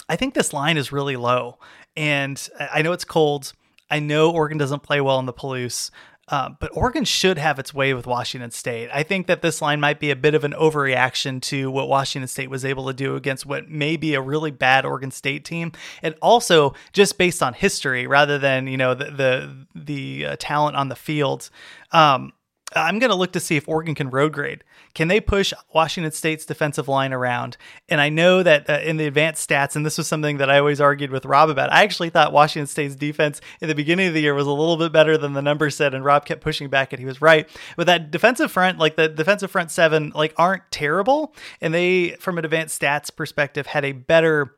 I 0.10 0.16
think 0.16 0.34
this 0.34 0.54
line 0.54 0.78
is 0.78 0.92
really 0.92 1.16
low. 1.16 1.60
And 1.96 2.48
I 2.60 2.82
know 2.82 2.92
it's 2.92 3.06
cold. 3.06 3.54
I 3.90 4.00
know 4.00 4.32
Oregon 4.32 4.58
doesn't 4.58 4.84
play 4.84 5.02
well 5.02 5.20
in 5.20 5.26
the 5.26 5.34
Palouse. 5.34 5.92
Uh, 6.30 6.50
but 6.60 6.70
Oregon 6.76 7.06
should 7.06 7.38
have 7.38 7.58
its 7.58 7.74
way 7.74 7.94
with 7.94 8.06
Washington 8.06 8.52
State. 8.52 8.90
I 8.94 9.02
think 9.04 9.28
that 9.28 9.42
this 9.42 9.62
line 9.62 9.80
might 9.80 9.98
be 9.98 10.12
a 10.12 10.16
bit 10.16 10.36
of 10.36 10.44
an 10.44 10.52
overreaction 10.52 11.42
to 11.44 11.72
what 11.72 11.88
Washington 11.88 12.28
State 12.28 12.50
was 12.50 12.66
able 12.66 12.86
to 12.88 12.94
do 12.94 13.16
against 13.16 13.46
what 13.46 13.70
may 13.70 13.96
be 13.96 14.14
a 14.14 14.22
really 14.22 14.52
bad 14.52 14.86
Oregon 14.86 15.10
State 15.10 15.46
team, 15.46 15.72
and 16.04 16.16
also 16.22 16.74
just 16.92 17.18
based 17.18 17.42
on 17.42 17.54
history 17.54 18.08
rather 18.08 18.38
than 18.38 18.68
you 18.68 18.76
know 18.76 18.94
the 18.94 19.06
the, 19.06 19.68
the 19.74 20.26
uh, 20.26 20.36
talent 20.38 20.76
on 20.76 20.90
the 20.90 20.98
field. 20.98 21.50
Um, 21.94 22.34
I'm 22.76 23.00
going 23.00 23.10
to 23.10 23.16
look 23.16 23.32
to 23.32 23.40
see 23.40 23.56
if 23.56 23.68
Oregon 23.70 23.96
can 23.96 24.10
road 24.10 24.34
grade. 24.34 24.64
Can 24.94 25.08
they 25.08 25.22
push 25.22 25.54
Washington 25.74 26.12
State's 26.12 26.46
defensive 26.46 26.90
line 26.90 27.14
around? 27.14 27.56
And 27.88 28.02
I 28.02 28.10
know 28.10 28.44
that 28.44 28.70
uh, 28.70 28.80
in 28.84 28.98
the 28.98 29.08
advanced 29.08 29.50
stats, 29.50 29.78
and 29.78 29.86
this 29.86 29.98
was 29.98 30.08
something 30.08 30.38
that 30.38 30.50
I 30.50 30.60
always 30.60 30.82
argued 30.82 31.12
with 31.12 31.26
Rob 31.26 31.50
about, 31.50 31.72
I 31.72 31.84
actually 31.84 32.10
thought 32.10 32.34
Washington 32.34 32.68
State's 32.68 32.96
defense 32.96 33.40
in 33.62 33.70
the 33.70 33.76
beginning 33.76 34.08
of 34.08 34.14
the 34.14 34.22
year 34.22 34.34
was 34.34 34.48
a 34.48 34.52
little 34.52 34.76
bit 34.76 34.92
better 34.92 35.18
than 35.18 35.32
the 35.32 35.42
numbers 35.42 35.76
said, 35.76 35.94
and 35.94 36.04
Rob 36.04 36.26
kept 36.26 36.42
pushing 36.42 36.70
back, 36.70 36.92
and 36.92 37.00
he 37.00 37.06
was 37.06 37.22
right. 37.22 37.48
But 37.78 37.88
that 37.88 38.12
defensive 38.12 38.52
front, 38.52 38.80
like 38.80 38.98
the 38.98 39.08
defensive 39.08 39.50
front 39.50 39.72
seven, 39.72 40.12
like 40.14 40.34
aren't 40.38 40.70
terrible, 40.70 41.34
and 41.62 41.74
they, 41.74 42.18
from 42.20 42.38
an 42.38 42.44
advanced 42.44 42.82
stats 42.82 43.16
perspective, 43.16 43.68
had 43.68 43.86
a 43.86 43.94
better 43.94 44.54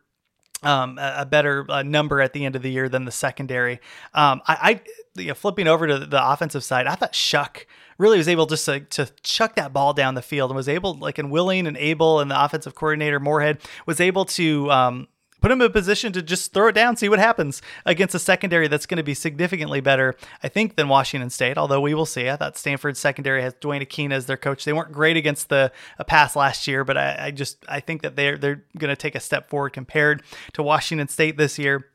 um, 0.64 0.98
a, 1.00 1.26
better 1.26 1.66
uh, 1.70 1.84
number 1.84 2.22
at 2.22 2.34
the 2.34 2.44
end 2.44 2.56
of 2.56 2.62
the 2.62 2.72
year 2.72 2.90
than 2.90 3.06
the 3.06 3.12
secondary. 3.12 3.80
Um, 4.14 4.42
I, 4.46 4.82
I 5.16 5.22
you 5.22 5.30
know, 5.30 5.34
flipping 5.34 5.68
over 5.68 5.88
to 5.88 6.00
the 6.00 6.32
offensive 6.32 6.64
side, 6.64 6.86
I 6.86 6.96
thought 6.96 7.14
Shough 7.14 7.66
really 8.00 8.18
was 8.18 8.28
able 8.28 8.48
just 8.48 8.66
to, 8.66 8.80
to 8.80 9.12
chuck 9.22 9.54
that 9.56 9.72
ball 9.72 9.94
down 9.94 10.16
the 10.16 10.22
field 10.24 10.50
and 10.50 10.56
was 10.56 10.68
able, 10.68 10.96
like, 10.96 11.20
and 11.20 11.30
willing 11.30 11.68
and 11.68 11.78
able, 11.78 12.20
and 12.20 12.32
the 12.32 12.44
offensive 12.44 12.74
coordinator 12.74 13.20
Moorhead 13.20 13.60
was 13.86 14.00
able 14.00 14.26
to 14.26 14.72
um, 14.72 15.08
put 15.42 15.52
him 15.52 15.62
in 15.62 15.68
a 15.68 15.70
position 15.70 16.12
to 16.14 16.22
just 16.22 16.54
throw 16.54 16.70
it 16.70 16.74
down, 16.74 16.96
see 16.96 17.10
what 17.10 17.20
happens 17.20 17.62
against 17.86 18.16
a 18.16 18.20
secondary 18.20 18.68
that's 18.68 18.86
going 18.86 18.98
to 18.98 19.04
be 19.04 19.14
significantly 19.14 19.82
better, 19.82 20.16
I 20.42 20.48
think, 20.48 20.76
than 20.76 20.88
Washington 20.88 21.30
State. 21.30 21.58
Although 21.58 21.82
we 21.82 21.94
will 21.94 22.06
see. 22.06 22.30
I 22.30 22.38
thought 22.38 22.58
Stanford's 22.58 23.00
secondary 23.00 23.42
has 23.42 23.54
Duane 23.56 23.82
Akina 23.82 24.14
as 24.14 24.26
their 24.26 24.38
coach. 24.38 24.66
They 24.66 24.74
weren't 24.74 24.92
great 24.92 25.18
against 25.18 25.50
the 25.50 25.72
pass 26.08 26.36
last 26.36 26.68
year, 26.68 26.84
but 26.84 26.98
I, 26.98 27.28
I 27.28 27.32
just 27.32 27.64
I 27.68 27.80
think 27.80 28.02
that 28.02 28.16
they're 28.16 28.38
they're 28.38 28.64
going 28.78 28.90
to 28.90 28.96
take 28.96 29.16
a 29.16 29.20
step 29.20 29.50
forward 29.50 29.74
compared 29.74 30.24
to 30.54 30.64
Washington 30.64 31.08
State 31.08 31.38
this 31.38 31.60
year. 31.60 31.86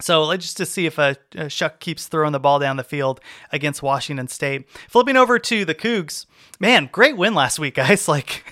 So 0.00 0.24
let's 0.24 0.44
just 0.44 0.56
to 0.58 0.66
see 0.66 0.86
if 0.86 0.98
a, 0.98 1.16
a 1.34 1.46
Shough 1.46 1.78
keeps 1.80 2.06
throwing 2.06 2.32
the 2.32 2.38
ball 2.40 2.58
down 2.58 2.76
the 2.76 2.84
field 2.84 3.20
against 3.52 3.82
Washington 3.82 4.28
State. 4.28 4.68
Flipping 4.88 5.16
over 5.16 5.38
to 5.38 5.64
the 5.64 5.74
Cougs, 5.74 6.26
man, 6.60 6.88
great 6.90 7.16
win 7.16 7.34
last 7.34 7.58
week, 7.58 7.74
guys. 7.76 8.06
Like, 8.06 8.44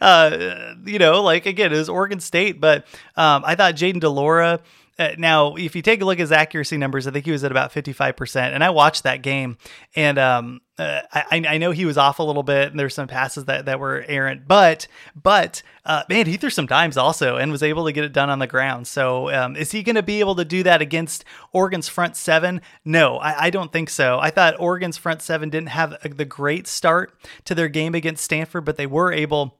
uh, 0.00 0.74
you 0.84 0.98
know, 0.98 1.22
like 1.22 1.46
again, 1.46 1.72
it 1.72 1.76
was 1.76 1.88
Oregon 1.88 2.20
State, 2.20 2.60
but 2.60 2.86
um, 3.16 3.42
I 3.44 3.54
thought 3.54 3.74
Jayden 3.74 4.00
de 4.00 4.08
Laura 4.08 4.60
uh, 5.00 5.14
now, 5.16 5.54
if 5.54 5.74
you 5.74 5.80
take 5.80 6.02
a 6.02 6.04
look 6.04 6.18
at 6.18 6.20
his 6.20 6.30
accuracy 6.30 6.76
numbers, 6.76 7.06
I 7.06 7.10
think 7.10 7.24
he 7.24 7.32
was 7.32 7.42
at 7.42 7.50
about 7.50 7.72
55%. 7.72 8.36
And 8.36 8.62
I 8.62 8.68
watched 8.68 9.04
that 9.04 9.22
game, 9.22 9.56
and 9.96 10.18
um, 10.18 10.60
uh, 10.78 11.00
I, 11.10 11.42
I 11.48 11.56
know 11.56 11.70
he 11.70 11.86
was 11.86 11.96
off 11.96 12.18
a 12.18 12.22
little 12.22 12.42
bit, 12.42 12.70
and 12.70 12.78
there's 12.78 12.94
some 12.94 13.08
passes 13.08 13.46
that, 13.46 13.64
that 13.64 13.80
were 13.80 14.04
errant, 14.06 14.46
but 14.46 14.86
but 15.14 15.62
uh, 15.86 16.02
man, 16.10 16.26
he 16.26 16.36
threw 16.36 16.50
some 16.50 16.66
dimes 16.66 16.98
also 16.98 17.36
and 17.36 17.50
was 17.50 17.62
able 17.62 17.86
to 17.86 17.92
get 17.92 18.04
it 18.04 18.12
done 18.12 18.28
on 18.28 18.40
the 18.40 18.46
ground. 18.46 18.86
So 18.86 19.30
um, 19.30 19.56
is 19.56 19.72
he 19.72 19.82
going 19.82 19.96
to 19.96 20.02
be 20.02 20.20
able 20.20 20.34
to 20.36 20.44
do 20.44 20.62
that 20.64 20.82
against 20.82 21.24
Oregon's 21.52 21.88
front 21.88 22.14
seven? 22.14 22.60
No, 22.84 23.16
I, 23.16 23.46
I 23.46 23.50
don't 23.50 23.72
think 23.72 23.88
so. 23.88 24.18
I 24.20 24.28
thought 24.28 24.60
Oregon's 24.60 24.98
front 24.98 25.22
seven 25.22 25.48
didn't 25.48 25.70
have 25.70 25.96
the 26.16 26.26
great 26.26 26.66
start 26.66 27.14
to 27.44 27.54
their 27.54 27.68
game 27.68 27.94
against 27.94 28.22
Stanford, 28.22 28.66
but 28.66 28.76
they 28.76 28.86
were 28.86 29.12
able 29.12 29.59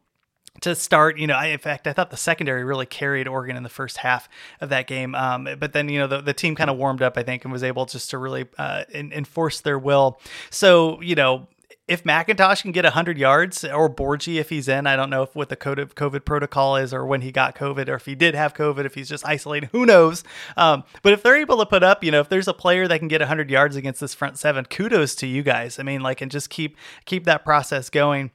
to 0.60 0.74
start, 0.74 1.18
you 1.18 1.26
know, 1.26 1.34
I, 1.34 1.46
in 1.46 1.58
fact, 1.58 1.86
I 1.86 1.92
thought 1.92 2.10
the 2.10 2.16
secondary 2.16 2.64
really 2.64 2.86
carried 2.86 3.28
Oregon 3.28 3.56
in 3.56 3.62
the 3.62 3.68
first 3.68 3.98
half 3.98 4.28
of 4.60 4.68
that 4.70 4.86
game. 4.86 5.14
Um, 5.14 5.48
but 5.58 5.72
then, 5.72 5.88
you 5.88 5.98
know, 5.98 6.06
the, 6.06 6.20
the 6.20 6.34
team 6.34 6.54
kind 6.54 6.70
of 6.70 6.76
warmed 6.76 7.02
up, 7.02 7.16
I 7.16 7.22
think, 7.22 7.44
and 7.44 7.52
was 7.52 7.62
able 7.62 7.86
just 7.86 8.10
to 8.10 8.18
really 8.18 8.46
uh, 8.58 8.84
in, 8.90 9.12
enforce 9.12 9.60
their 9.60 9.78
will. 9.78 10.20
So, 10.50 11.00
you 11.00 11.14
know, 11.14 11.48
if 11.90 12.04
McIntosh 12.04 12.62
can 12.62 12.70
get 12.70 12.84
100 12.84 13.18
yards 13.18 13.64
or 13.64 13.92
Borghi 13.92 14.36
if 14.36 14.48
he's 14.48 14.68
in, 14.68 14.86
I 14.86 14.94
don't 14.94 15.10
know 15.10 15.24
if 15.24 15.34
what 15.34 15.48
the 15.48 15.56
COVID 15.56 16.24
protocol 16.24 16.76
is 16.76 16.94
or 16.94 17.04
when 17.04 17.20
he 17.20 17.32
got 17.32 17.56
COVID 17.56 17.88
or 17.88 17.94
if 17.96 18.06
he 18.06 18.14
did 18.14 18.36
have 18.36 18.54
COVID, 18.54 18.84
if 18.84 18.94
he's 18.94 19.08
just 19.08 19.26
isolated, 19.26 19.70
who 19.72 19.84
knows. 19.84 20.22
Um, 20.56 20.84
but 21.02 21.12
if 21.12 21.24
they're 21.24 21.36
able 21.36 21.58
to 21.58 21.66
put 21.66 21.82
up, 21.82 22.04
you 22.04 22.12
know, 22.12 22.20
if 22.20 22.28
there's 22.28 22.46
a 22.46 22.54
player 22.54 22.86
that 22.86 23.00
can 23.00 23.08
get 23.08 23.20
100 23.20 23.50
yards 23.50 23.74
against 23.74 24.00
this 24.00 24.14
front 24.14 24.38
seven, 24.38 24.66
kudos 24.66 25.16
to 25.16 25.26
you 25.26 25.42
guys. 25.42 25.80
I 25.80 25.82
mean, 25.82 26.00
like, 26.00 26.20
and 26.20 26.30
just 26.30 26.48
keep 26.48 26.76
keep 27.06 27.24
that 27.24 27.44
process 27.44 27.90
going 27.90 28.30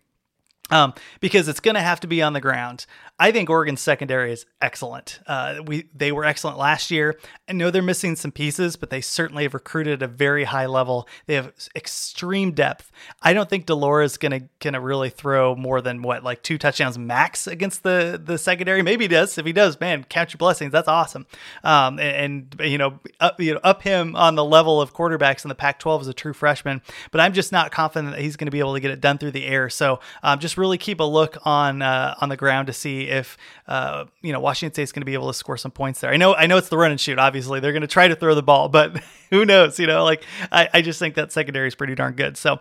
um, 0.72 0.93
because 1.19 1.48
it's 1.48 1.60
going 1.60 1.75
to 1.75 1.81
have 1.81 2.00
to 2.01 2.07
be 2.07 2.22
on 2.22 2.34
the 2.34 2.41
ground. 2.41 2.86
I 3.17 3.31
think 3.31 3.50
Oregon's 3.50 3.79
secondary 3.79 4.34
is 4.34 4.45
excellent. 4.62 5.19
Uh, 5.25 5.62
we 5.65 5.88
they 5.95 6.12
were 6.12 6.25
excellent 6.25 6.57
last 6.57 6.91
year. 6.91 7.17
I 7.48 7.53
know 7.53 7.72
they're 7.72 7.81
missing 7.81 8.17
some 8.17 8.34
pieces, 8.34 8.75
but 8.75 8.89
they 8.89 9.00
certainly 9.00 9.43
have 9.43 9.53
recruited 9.53 10.03
at 10.03 10.10
a 10.10 10.12
very 10.12 10.43
high 10.43 10.65
level. 10.65 11.07
They 11.25 11.36
have 11.36 11.53
extreme 11.77 12.51
depth. 12.51 12.91
I 13.22 13.31
don't 13.31 13.50
think 13.50 13.67
de 13.67 13.75
Laura 13.75 14.03
is 14.03 14.17
gonna 14.17 14.41
gonna 14.60 14.81
really 14.81 15.10
throw 15.10 15.55
more 15.55 15.79
than 15.79 16.01
what 16.01 16.25
like 16.25 16.43
two 16.43 16.57
touchdowns 16.57 16.98
max 16.98 17.48
against 17.48 17.84
the 17.84 18.22
the 18.22 18.38
secondary. 18.38 18.81
Maybe 18.81 19.05
he 19.05 19.07
does. 19.07 19.38
If 19.38 19.45
he 19.45 19.53
does, 19.53 19.79
man, 19.79 20.03
count 20.03 20.34
your 20.34 20.39
blessings. 20.39 20.74
That's 20.74 20.89
awesome. 20.89 21.25
Um, 21.63 22.00
and, 22.00 22.51
and, 22.60 22.69
you 22.69 22.77
know 22.77 23.00
up 23.22 23.39
you 23.39 23.53
know 23.53 23.62
up 23.63 23.81
him 23.84 24.17
on 24.17 24.36
the 24.36 24.43
level 24.43 24.81
of 24.81 24.93
quarterbacks 24.93 25.45
in 25.45 25.50
the 25.50 25.55
Pac-12 25.55 26.01
as 26.01 26.07
a 26.10 26.13
true 26.13 26.34
freshman. 26.34 26.81
But 27.12 27.22
I'm 27.22 27.31
just 27.31 27.53
not 27.53 27.72
confident 27.72 28.13
that 28.13 28.22
he's 28.22 28.36
going 28.36 28.48
to 28.48 28.51
be 28.51 28.60
able 28.60 28.74
to 28.74 28.81
get 28.81 28.91
it 28.91 29.00
done 29.00 29.19
through 29.19 29.31
the 29.31 29.45
air. 29.45 29.69
So 29.69 30.01
um, 30.22 30.39
just 30.39 30.55
really 30.58 30.78
keep 30.78 31.00
a 31.00 31.04
look 31.04 31.38
on 31.46 31.82
uh, 31.82 32.16
on 32.22 32.30
the 32.30 32.38
ground 32.38 32.68
to 32.68 32.74
see 32.74 33.08
if 33.08 33.38
uh, 33.68 34.06
you 34.22 34.34
know 34.34 34.40
Washington 34.40 34.74
State's 34.74 34.92
going 34.92 35.02
to 35.02 35.06
be 35.06 35.14
able 35.14 35.28
to 35.28 35.34
score 35.34 35.58
some 35.58 35.72
points 35.72 36.02
there. 36.02 36.12
I 36.12 36.18
know 36.18 36.34
I 36.34 36.48
know 36.48 36.58
it's 36.58 36.70
the 36.70 36.78
run 36.78 36.92
and 36.92 37.00
shoot. 37.00 37.20
Obviously, 37.20 37.60
they're 37.60 37.72
going 37.72 37.82
to 37.82 37.88
try 37.88 38.08
to 38.08 38.16
throw 38.16 38.36
the 38.36 38.44
ball, 38.44 38.70
but 38.70 38.98
who 39.30 39.46
knows? 39.46 39.80
You 39.80 39.88
know, 39.88 40.04
like 40.04 40.24
I, 40.52 40.70
I 40.74 40.82
just 40.82 41.00
think 41.00 41.16
that 41.16 41.32
secondary 41.32 41.68
is 41.68 41.76
pretty 41.76 41.96
darn 41.96 42.14
good. 42.14 42.38
So, 42.38 42.60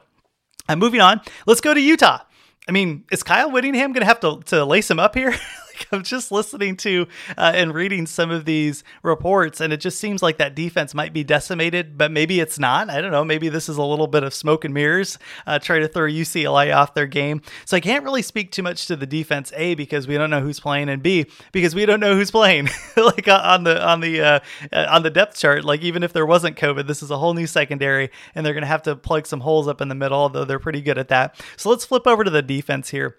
I'm 0.69 0.79
uh, 0.79 0.85
moving 0.85 1.01
on. 1.01 1.21
Let's 1.47 1.61
go 1.61 1.75
to 1.75 1.81
Utah. 1.81 2.21
I 2.69 2.73
mean, 2.73 3.05
is 3.13 3.23
Kyle 3.23 3.51
Whittingham 3.51 3.93
going 3.93 4.03
to 4.03 4.07
have 4.07 4.21
to 4.21 4.41
to 4.47 4.65
lace 4.65 4.91
him 4.91 4.99
up 4.99 5.15
here? 5.15 5.35
like 5.75 5.87
I'm 5.93 6.03
just 6.03 6.31
listening 6.33 6.77
to 6.79 7.07
uh, 7.37 7.53
and 7.55 7.75
reading 7.75 8.07
some 8.07 8.31
of 8.31 8.45
these 8.45 8.85
reports, 9.03 9.61
and 9.61 9.73
it 9.73 9.79
just 9.79 9.99
seems 9.99 10.23
like 10.23 10.39
that 10.39 10.55
defense 10.55 10.95
might 10.95 11.13
be 11.13 11.25
decimated, 11.25 11.99
but 11.99 12.11
maybe 12.11 12.41
it's 12.41 12.59
not. 12.59 12.91
I 12.91 13.01
don't 13.01 13.13
know. 13.13 13.25
Maybe 13.25 13.49
this 13.49 13.69
is 13.69 13.77
a 13.77 13.83
little 13.83 14.07
bit 14.07 14.23
of 14.23 14.35
smoke 14.35 14.65
and 14.65 14.75
mirrors, 14.75 15.19
uh, 15.47 15.59
try 15.59 15.79
to 15.79 15.89
throw 15.89 16.09
UCLA 16.09 16.75
off 16.75 16.95
their 16.95 17.07
game. 17.07 17.43
So 17.65 17.77
I 17.77 17.81
can't 17.81 18.05
really 18.05 18.23
speak 18.23 18.53
too 18.53 18.63
much 18.63 18.87
to 18.87 18.97
the 18.97 19.07
defense, 19.07 19.53
A, 19.57 19.75
because 19.75 20.07
we 20.07 20.17
don't 20.17 20.31
know 20.31 20.41
who's 20.41 20.61
playing, 20.61 20.89
and 20.89 21.03
B, 21.03 21.27
because 21.53 21.75
we 21.75 21.87
don't 21.87 22.01
know 22.01 22.15
who's 22.15 22.31
playing. 22.31 22.69
like 22.97 23.29
uh, 23.29 23.41
on 23.45 23.65
the 23.65 23.85
on 23.85 24.01
the 24.01 24.21
uh, 24.21 24.41
uh, 24.73 24.87
on 24.91 25.03
the 25.03 25.11
depth 25.11 25.39
chart, 25.39 25.65
like 25.65 25.83
even 25.83 26.03
if 26.03 26.13
there 26.13 26.27
wasn't 26.27 26.57
COVID, 26.57 26.87
this 26.87 27.03
is 27.03 27.11
a 27.11 27.19
whole 27.19 27.35
new 27.35 27.47
secondary, 27.47 28.11
and 28.35 28.45
they're 28.45 28.55
going 28.55 28.63
to 28.63 28.69
have 28.69 28.83
to 28.83 28.97
plug 28.97 29.27
some 29.27 29.41
holes 29.41 29.69
up 29.69 29.81
in 29.81 29.89
the 29.89 29.95
middle, 29.95 30.19
although 30.19 30.45
they're 30.45 30.59
pretty 30.59 30.81
good 30.81 30.99
at 30.99 31.09
that. 31.09 31.41
So 31.57 31.71
let's 31.71 31.85
flip 31.85 32.07
over 32.07 32.25
to 32.25 32.31
the 32.31 32.43
defense 32.43 32.91
here. 32.91 33.17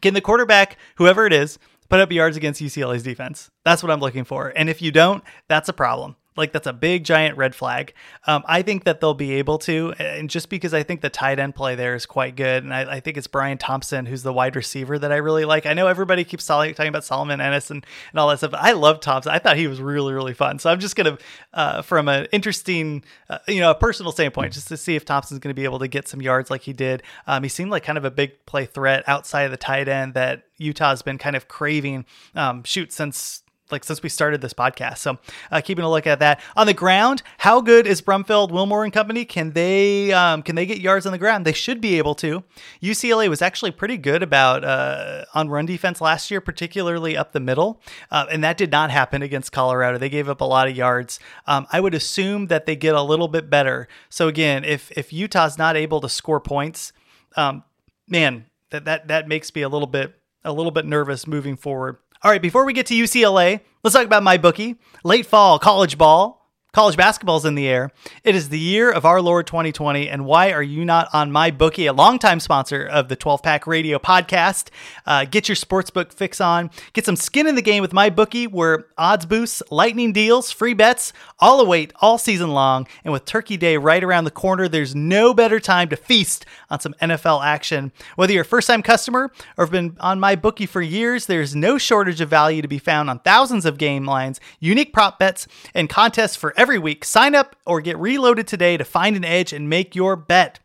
Can 0.00 0.14
the 0.14 0.20
quarterback, 0.20 0.76
whoever 0.96 1.26
it 1.26 1.32
is, 1.32 1.58
put 1.90 2.00
up 2.00 2.12
yards 2.12 2.36
against 2.36 2.62
UCLA's 2.62 3.02
defense. 3.02 3.50
That's 3.64 3.82
what 3.82 3.92
I'm 3.92 4.00
looking 4.00 4.24
for. 4.24 4.52
And 4.56 4.70
if 4.70 4.80
you 4.80 4.90
don't, 4.90 5.22
that's 5.48 5.68
a 5.68 5.74
problem. 5.74 6.16
Like 6.36 6.52
that's 6.52 6.66
a 6.66 6.72
big 6.72 7.04
giant 7.04 7.36
red 7.36 7.54
flag. 7.54 7.92
Um, 8.26 8.42
I 8.46 8.62
think 8.62 8.84
that 8.84 9.00
they'll 9.00 9.14
be 9.14 9.32
able 9.32 9.58
to, 9.58 9.92
and 9.98 10.30
just 10.30 10.48
because 10.48 10.72
I 10.72 10.82
think 10.82 11.00
the 11.00 11.10
tight 11.10 11.38
end 11.38 11.54
play 11.54 11.74
there 11.74 11.94
is 11.94 12.06
quite 12.06 12.36
good, 12.36 12.62
and 12.62 12.72
I, 12.72 12.96
I 12.96 13.00
think 13.00 13.16
it's 13.16 13.26
Brian 13.26 13.58
Thompson 13.58 14.06
who's 14.06 14.22
the 14.22 14.32
wide 14.32 14.56
receiver 14.56 14.98
that 14.98 15.10
I 15.10 15.16
really 15.16 15.44
like. 15.44 15.66
I 15.66 15.74
know 15.74 15.86
everybody 15.88 16.24
keeps 16.24 16.46
talking 16.46 16.74
about 16.78 17.04
Solomon 17.04 17.40
Enis 17.40 17.70
and, 17.70 17.84
and 18.12 18.20
all 18.20 18.28
that 18.28 18.38
stuff. 18.38 18.54
I 18.54 18.72
love 18.72 19.00
Thompson. 19.00 19.32
I 19.32 19.38
thought 19.38 19.56
he 19.56 19.66
was 19.66 19.80
really 19.80 20.14
really 20.14 20.34
fun. 20.34 20.58
So 20.58 20.70
I'm 20.70 20.80
just 20.80 20.96
gonna, 20.96 21.18
uh, 21.52 21.82
from 21.82 22.08
an 22.08 22.26
interesting, 22.32 23.04
uh, 23.28 23.38
you 23.48 23.60
know, 23.60 23.70
a 23.70 23.74
personal 23.74 24.12
standpoint, 24.12 24.52
just 24.52 24.68
to 24.68 24.76
see 24.76 24.96
if 24.96 25.04
Thompson's 25.04 25.40
gonna 25.40 25.54
be 25.54 25.64
able 25.64 25.80
to 25.80 25.88
get 25.88 26.06
some 26.08 26.22
yards 26.22 26.50
like 26.50 26.62
he 26.62 26.72
did. 26.72 27.02
Um, 27.26 27.42
he 27.42 27.48
seemed 27.48 27.70
like 27.70 27.82
kind 27.82 27.98
of 27.98 28.04
a 28.04 28.10
big 28.10 28.46
play 28.46 28.66
threat 28.66 29.04
outside 29.06 29.42
of 29.42 29.50
the 29.50 29.56
tight 29.56 29.88
end 29.88 30.14
that 30.14 30.44
Utah's 30.58 31.02
been 31.02 31.18
kind 31.18 31.34
of 31.34 31.48
craving. 31.48 32.04
Um, 32.34 32.62
shoot 32.64 32.92
since 32.92 33.42
like 33.72 33.84
since 33.84 34.02
we 34.02 34.08
started 34.08 34.40
this 34.40 34.52
podcast. 34.52 34.98
So 34.98 35.18
uh, 35.50 35.60
keeping 35.60 35.84
a 35.84 35.90
look 35.90 36.06
at 36.06 36.18
that 36.20 36.40
on 36.56 36.66
the 36.66 36.74
ground. 36.74 37.22
How 37.38 37.60
good 37.60 37.86
is 37.86 38.02
Brumfield, 38.02 38.50
Wilmore 38.50 38.84
and 38.84 38.92
company? 38.92 39.24
Can 39.24 39.52
they 39.52 40.12
um, 40.12 40.42
can 40.42 40.56
they 40.56 40.66
get 40.66 40.80
yards 40.80 41.06
on 41.06 41.12
the 41.12 41.18
ground? 41.18 41.44
They 41.44 41.52
should 41.52 41.80
be 41.80 41.98
able 41.98 42.14
to. 42.16 42.42
UCLA 42.82 43.28
was 43.28 43.42
actually 43.42 43.70
pretty 43.70 43.96
good 43.96 44.22
about 44.22 44.64
uh, 44.64 45.24
on 45.34 45.48
run 45.48 45.66
defense 45.66 46.00
last 46.00 46.30
year, 46.30 46.40
particularly 46.40 47.16
up 47.16 47.32
the 47.32 47.40
middle, 47.40 47.80
uh, 48.10 48.26
and 48.30 48.42
that 48.44 48.56
did 48.56 48.70
not 48.70 48.90
happen 48.90 49.22
against 49.22 49.52
Colorado. 49.52 49.98
They 49.98 50.08
gave 50.08 50.28
up 50.28 50.40
a 50.40 50.44
lot 50.44 50.68
of 50.68 50.76
yards. 50.76 51.18
Um, 51.46 51.66
I 51.72 51.80
would 51.80 51.94
assume 51.94 52.46
that 52.48 52.66
they 52.66 52.76
get 52.76 52.94
a 52.94 53.02
little 53.02 53.28
bit 53.28 53.50
better. 53.50 53.88
So 54.08 54.28
again, 54.28 54.64
if 54.64 54.90
if 54.92 55.12
Utah's 55.12 55.58
not 55.58 55.76
able 55.76 56.00
to 56.00 56.08
score 56.08 56.40
points, 56.40 56.92
um, 57.36 57.64
man, 58.08 58.46
that 58.70 58.84
that 58.84 59.08
that 59.08 59.28
makes 59.28 59.54
me 59.54 59.62
a 59.62 59.68
little 59.68 59.86
bit 59.86 60.14
a 60.44 60.52
little 60.52 60.72
bit 60.72 60.86
nervous 60.86 61.26
moving 61.26 61.56
forward. 61.56 61.98
All 62.22 62.30
right, 62.30 62.42
before 62.42 62.66
we 62.66 62.74
get 62.74 62.84
to 62.86 62.94
UCLA, 62.94 63.60
let's 63.82 63.94
talk 63.94 64.04
about 64.04 64.22
MyBookie. 64.22 64.76
Late 65.04 65.24
fall 65.24 65.58
college 65.58 65.96
ball 65.96 66.39
College 66.72 66.96
basketball's 66.96 67.44
in 67.44 67.56
the 67.56 67.66
air. 67.66 67.90
It 68.22 68.36
is 68.36 68.48
the 68.48 68.58
year 68.58 68.92
of 68.92 69.04
our 69.04 69.20
Lord 69.20 69.48
2020, 69.48 70.08
and 70.08 70.24
why 70.24 70.52
are 70.52 70.62
you 70.62 70.84
not 70.84 71.08
on 71.12 71.32
MyBookie, 71.32 71.90
a 71.90 71.92
longtime 71.92 72.38
sponsor 72.38 72.84
of 72.86 73.08
the 73.08 73.16
12 73.16 73.42
Pack 73.42 73.66
Radio 73.66 73.98
podcast? 73.98 74.68
Uh, 75.04 75.24
get 75.24 75.48
your 75.48 75.56
sportsbook 75.56 76.12
fix 76.12 76.40
on. 76.40 76.70
Get 76.92 77.04
some 77.04 77.16
skin 77.16 77.48
in 77.48 77.56
the 77.56 77.62
game 77.62 77.82
with 77.82 77.90
MyBookie, 77.90 78.52
where 78.52 78.86
odds 78.96 79.26
boosts, 79.26 79.64
lightning 79.72 80.12
deals, 80.12 80.52
free 80.52 80.74
bets 80.74 81.12
all 81.40 81.60
await 81.60 81.92
all 82.00 82.18
season 82.18 82.50
long. 82.50 82.86
And 83.02 83.12
with 83.12 83.24
Turkey 83.24 83.56
Day 83.56 83.76
right 83.76 84.04
around 84.04 84.22
the 84.22 84.30
corner, 84.30 84.68
there's 84.68 84.94
no 84.94 85.34
better 85.34 85.58
time 85.58 85.88
to 85.88 85.96
feast 85.96 86.46
on 86.70 86.78
some 86.78 86.94
NFL 87.02 87.44
action. 87.44 87.90
Whether 88.14 88.34
you're 88.34 88.42
a 88.42 88.44
first 88.44 88.68
time 88.68 88.82
customer 88.82 89.32
or 89.56 89.64
have 89.64 89.72
been 89.72 89.96
on 89.98 90.20
MyBookie 90.20 90.68
for 90.68 90.82
years, 90.82 91.26
there's 91.26 91.56
no 91.56 91.78
shortage 91.78 92.20
of 92.20 92.28
value 92.28 92.62
to 92.62 92.68
be 92.68 92.78
found 92.78 93.10
on 93.10 93.18
thousands 93.18 93.66
of 93.66 93.76
game 93.76 94.04
lines, 94.04 94.38
unique 94.60 94.92
prop 94.92 95.18
bets, 95.18 95.48
and 95.74 95.88
contests 95.88 96.36
for 96.36 96.54
every 96.60 96.78
week. 96.78 97.06
Sign 97.06 97.34
up 97.34 97.56
or 97.64 97.80
get 97.80 97.96
reloaded 97.96 98.46
today 98.46 98.76
to 98.76 98.84
find 98.84 99.16
an 99.16 99.24
edge 99.24 99.54
and 99.54 99.70
make 99.70 99.96
your 99.96 100.14
bet. 100.14 100.60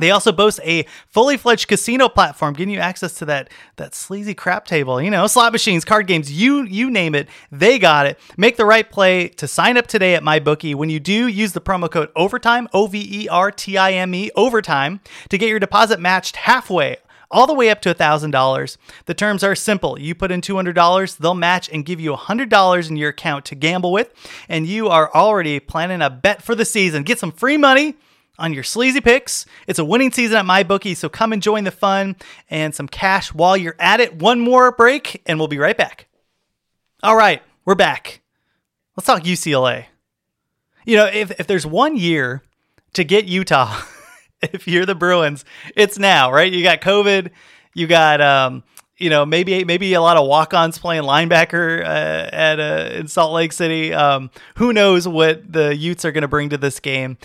They 0.00 0.10
also 0.10 0.32
boast 0.32 0.58
a 0.64 0.86
fully 1.06 1.36
fledged 1.36 1.68
casino 1.68 2.08
platform, 2.08 2.54
giving 2.54 2.74
you 2.74 2.80
access 2.80 3.14
to 3.14 3.26
that 3.26 3.48
that 3.76 3.94
sleazy 3.94 4.34
crap 4.34 4.66
table. 4.66 5.00
You 5.00 5.10
know, 5.10 5.26
slot 5.28 5.52
machines, 5.52 5.84
card 5.84 6.08
games, 6.08 6.32
you 6.32 6.62
you 6.64 6.90
name 6.90 7.14
it, 7.14 7.28
they 7.52 7.78
got 7.78 8.06
it. 8.06 8.18
Make 8.36 8.56
the 8.56 8.64
right 8.64 8.90
play 8.90 9.28
to 9.28 9.46
sign 9.46 9.76
up 9.76 9.86
today 9.86 10.16
at 10.16 10.24
MyBookie. 10.24 10.74
When 10.74 10.90
you 10.90 10.98
do, 10.98 11.28
use 11.28 11.52
the 11.52 11.60
promo 11.60 11.88
code 11.88 12.08
Overtime 12.16 12.66
O 12.72 12.88
V 12.88 13.24
E 13.24 13.28
R 13.28 13.52
T 13.52 13.76
I 13.76 13.92
M 13.92 14.12
E 14.14 14.30
Overtime 14.34 15.00
to 15.28 15.38
get 15.38 15.48
your 15.48 15.60
deposit 15.60 16.00
matched 16.00 16.36
halfway 16.36 16.96
all 17.30 17.46
the 17.46 17.54
way 17.54 17.70
up 17.70 17.80
to 17.82 17.94
$1,000. 17.94 18.76
The 19.06 19.14
terms 19.14 19.44
are 19.44 19.54
simple. 19.54 19.98
You 19.98 20.14
put 20.14 20.32
in 20.32 20.40
$200, 20.40 21.16
they'll 21.18 21.34
match 21.34 21.68
and 21.70 21.84
give 21.84 22.00
you 22.00 22.12
$100 22.12 22.90
in 22.90 22.96
your 22.96 23.10
account 23.10 23.44
to 23.46 23.54
gamble 23.54 23.92
with, 23.92 24.12
and 24.48 24.66
you 24.66 24.88
are 24.88 25.12
already 25.14 25.60
planning 25.60 26.02
a 26.02 26.10
bet 26.10 26.42
for 26.42 26.54
the 26.54 26.64
season. 26.64 27.02
Get 27.02 27.18
some 27.18 27.32
free 27.32 27.56
money 27.56 27.96
on 28.38 28.52
your 28.54 28.64
sleazy 28.64 29.00
picks. 29.00 29.46
It's 29.66 29.78
a 29.78 29.84
winning 29.84 30.10
season 30.10 30.38
at 30.38 30.44
MyBookie, 30.44 30.96
so 30.96 31.08
come 31.08 31.32
and 31.32 31.42
join 31.42 31.64
the 31.64 31.70
fun 31.70 32.16
and 32.48 32.74
some 32.74 32.88
cash 32.88 33.32
while 33.32 33.56
you're 33.56 33.76
at 33.78 34.00
it. 34.00 34.16
One 34.16 34.40
more 34.40 34.72
break, 34.72 35.22
and 35.26 35.38
we'll 35.38 35.48
be 35.48 35.58
right 35.58 35.76
back. 35.76 36.08
All 37.02 37.16
right, 37.16 37.42
we're 37.64 37.74
back. 37.74 38.22
Let's 38.96 39.06
talk 39.06 39.22
UCLA. 39.22 39.86
You 40.84 40.96
know, 40.96 41.06
if, 41.06 41.38
if 41.38 41.46
there's 41.46 41.66
one 41.66 41.96
year 41.96 42.42
to 42.94 43.04
get 43.04 43.26
Utah 43.26 43.80
if 44.52 44.66
you're 44.66 44.86
the 44.86 44.94
Bruins, 44.94 45.44
it's 45.76 45.98
now, 45.98 46.32
right? 46.32 46.52
You 46.52 46.62
got 46.62 46.80
COVID, 46.80 47.30
you 47.74 47.86
got 47.86 48.20
um, 48.20 48.62
you 49.00 49.08
know, 49.08 49.24
maybe 49.24 49.64
maybe 49.64 49.94
a 49.94 50.00
lot 50.00 50.18
of 50.18 50.28
walk-ons 50.28 50.78
playing 50.78 51.02
linebacker 51.02 51.80
uh, 51.80 52.28
at 52.32 52.60
uh, 52.60 52.90
in 52.92 53.08
Salt 53.08 53.32
Lake 53.32 53.52
City. 53.52 53.92
Um, 53.94 54.30
who 54.56 54.72
knows 54.72 55.08
what 55.08 55.50
the 55.50 55.74
Utes 55.74 56.04
are 56.04 56.12
going 56.12 56.22
to 56.22 56.28
bring 56.28 56.50
to 56.50 56.58
this 56.58 56.78
game? 56.78 57.16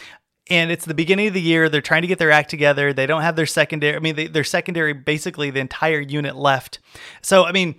And 0.50 0.72
it's 0.72 0.86
the 0.86 0.94
beginning 0.94 1.28
of 1.28 1.34
the 1.34 1.42
year. 1.42 1.70
They're 1.70 1.82
trying 1.82 2.04
to 2.04 2.08
get 2.08 2.20
their 2.20 2.32
act 2.32 2.50
together. 2.50 2.94
They 2.94 3.08
don't 3.08 3.24
have 3.24 3.36
their 3.36 3.48
secondary. 3.48 3.96
I 3.96 4.00
mean, 4.00 4.16
they, 4.16 4.28
their 4.28 4.44
secondary 4.44 4.94
basically 4.94 5.50
the 5.50 5.60
entire 5.60 6.00
unit 6.00 6.36
left. 6.36 6.80
So 7.22 7.46
I 7.46 7.52
mean, 7.52 7.76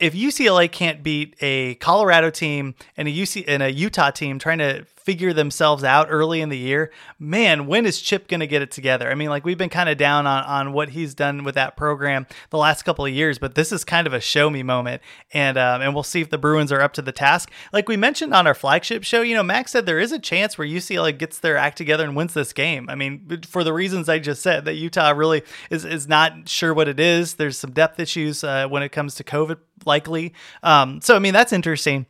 if 0.00 0.12
UCLA 0.12 0.70
can't 0.70 1.02
beat 1.02 1.36
a 1.40 1.76
Colorado 1.76 2.30
team 2.30 2.74
and 2.96 3.06
a 3.06 3.12
UC 3.12 3.44
and 3.46 3.62
a 3.62 3.72
Utah 3.72 4.10
team 4.10 4.40
trying 4.40 4.58
to 4.58 4.86
figure 5.06 5.32
themselves 5.32 5.84
out 5.84 6.08
early 6.10 6.40
in 6.40 6.48
the 6.48 6.58
year, 6.58 6.90
man, 7.16 7.68
when 7.68 7.86
is 7.86 8.02
Chip 8.02 8.26
going 8.26 8.40
to 8.40 8.46
get 8.46 8.60
it 8.60 8.72
together? 8.72 9.08
I 9.08 9.14
mean, 9.14 9.30
like 9.30 9.44
we've 9.44 9.56
been 9.56 9.70
kind 9.70 9.88
of 9.88 9.96
down 9.96 10.26
on, 10.26 10.42
on 10.42 10.72
what 10.72 10.90
he's 10.90 11.14
done 11.14 11.44
with 11.44 11.54
that 11.54 11.76
program 11.76 12.26
the 12.50 12.58
last 12.58 12.82
couple 12.82 13.06
of 13.06 13.12
years, 13.12 13.38
but 13.38 13.54
this 13.54 13.70
is 13.70 13.84
kind 13.84 14.08
of 14.08 14.12
a 14.12 14.20
show 14.20 14.50
me 14.50 14.64
moment, 14.64 15.00
and 15.32 15.56
um, 15.56 15.80
and 15.80 15.94
we'll 15.94 16.02
see 16.02 16.20
if 16.20 16.30
the 16.30 16.38
Bruins 16.38 16.72
are 16.72 16.80
up 16.80 16.92
to 16.94 17.02
the 17.02 17.12
task. 17.12 17.52
Like 17.72 17.88
we 17.88 17.96
mentioned 17.96 18.34
on 18.34 18.48
our 18.48 18.54
flagship 18.54 19.04
show, 19.04 19.22
you 19.22 19.36
know, 19.36 19.44
Max 19.44 19.70
said 19.70 19.86
there 19.86 20.00
is 20.00 20.10
a 20.10 20.18
chance 20.18 20.58
where 20.58 20.66
UCLA 20.66 21.16
gets 21.16 21.38
their 21.38 21.56
act 21.56 21.78
together 21.78 22.02
and 22.02 22.16
wins 22.16 22.34
this 22.34 22.52
game. 22.52 22.90
I 22.90 22.96
mean, 22.96 23.42
for 23.46 23.62
the 23.62 23.72
reasons 23.72 24.08
I 24.08 24.18
just 24.18 24.42
said, 24.42 24.64
that 24.64 24.74
Utah 24.74 25.10
really 25.10 25.44
is 25.70 25.84
is 25.84 26.08
not 26.08 26.48
sure 26.48 26.74
what 26.74 26.88
it 26.88 26.98
is. 26.98 27.34
There's 27.34 27.56
some 27.56 27.70
depth 27.70 28.00
issues 28.00 28.42
uh, 28.42 28.66
when 28.66 28.82
it 28.82 28.90
comes 28.90 29.14
to 29.14 29.24
COVID, 29.24 29.58
likely. 29.84 30.34
Um, 30.64 31.00
so 31.00 31.14
I 31.14 31.20
mean, 31.20 31.32
that's 31.32 31.52
interesting. 31.52 32.06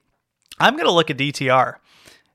I'm 0.58 0.74
going 0.74 0.86
to 0.86 0.92
look 0.92 1.10
at 1.10 1.18
DTR. 1.18 1.74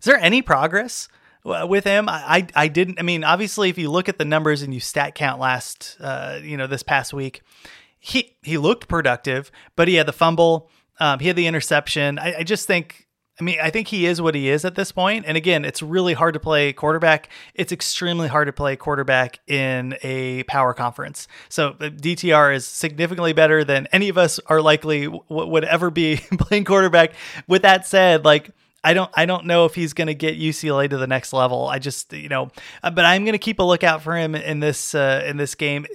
Is 0.01 0.05
there 0.05 0.17
any 0.17 0.41
progress 0.41 1.08
with 1.43 1.84
him. 1.84 2.08
I, 2.08 2.48
I 2.55 2.67
didn't. 2.67 3.00
I 3.00 3.03
mean, 3.03 3.24
obviously, 3.24 3.70
if 3.70 3.77
you 3.77 3.89
look 3.89 4.10
at 4.10 4.17
the 4.17 4.25
numbers 4.25 4.62
and 4.62 4.74
you 4.74 4.79
stat 4.79 5.15
count 5.15 5.39
last, 5.39 5.98
uh, 6.00 6.39
you 6.41 6.58
know, 6.58 6.67
this 6.67 6.84
past 6.84 7.13
week, 7.13 7.41
he 8.00 8.36
he 8.43 8.58
looked 8.58 8.88
productive, 8.88 9.51
but 9.75 9.88
he 9.88 9.96
had 9.96 10.08
the 10.08 10.13
fumble. 10.13 10.70
Um, 11.00 11.20
he 11.20 11.27
had 11.27 11.36
the 11.36 11.48
interception. 11.48 12.20
I, 12.20 12.39
I 12.39 12.43
just 12.43 12.67
think 12.67 13.08
I 13.39 13.43
mean, 13.43 13.58
I 13.62 13.72
think 13.72 13.88
he 13.88 14.05
is 14.05 14.22
what 14.22 14.36
he 14.36 14.50
is 14.50 14.65
at 14.65 14.75
this 14.75 14.91
point. 14.91 15.25
And 15.27 15.36
again, 15.36 15.65
it's 15.65 15.81
really 15.81 16.13
hard 16.13 16.36
to 16.36 16.39
play 16.39 16.74
quarterback. 16.74 17.29
It's 17.55 17.72
extremely 17.72 18.27
hard 18.27 18.48
to 18.48 18.53
play 18.53 18.75
quarterback 18.75 19.39
in 19.48 19.98
a 20.03 20.43
power 20.43 20.75
conference. 20.75 21.27
So 21.50 21.70
uh, 21.70 21.89
DTR 21.89 22.55
is 22.55 22.67
significantly 22.67 23.34
better 23.34 23.63
than 23.63 23.88
any 23.91 24.10
of 24.10 24.17
us 24.17 24.39
are 24.46 24.62
likely 24.62 25.05
w- 25.05 25.24
would 25.27 25.63
ever 25.63 25.89
be 25.89 26.17
playing 26.38 26.65
quarterback. 26.65 27.13
With 27.48 27.63
that 27.63 27.88
said, 27.88 28.25
like 28.25 28.51
I 28.84 28.94
don't 28.94 29.12
I 29.14 29.26
don't 29.26 29.46
know 29.46 29.66
if 29.66 29.76
he's 29.76 29.94
going 29.94 30.08
to 30.08 30.16
get 30.16 30.40
UCLA 30.40 30.90
to 30.90 30.98
the 30.98 31.08
next 31.08 31.34
level. 31.34 31.68
I 31.68 31.80
just 31.80 32.14
you 32.14 32.30
know, 32.30 32.50
uh, 32.84 32.90
but 32.90 33.06
I'm 33.06 33.24
going 33.24 33.34
to 33.34 33.40
keep 33.40 33.60
a 33.60 33.64
lookout 33.64 34.02
for 34.02 34.16
him 34.16 34.36
in 34.36 34.60
this 34.60 34.96
uh, 34.96 35.24
in 35.26 35.38
this 35.38 35.56
game. 35.56 35.86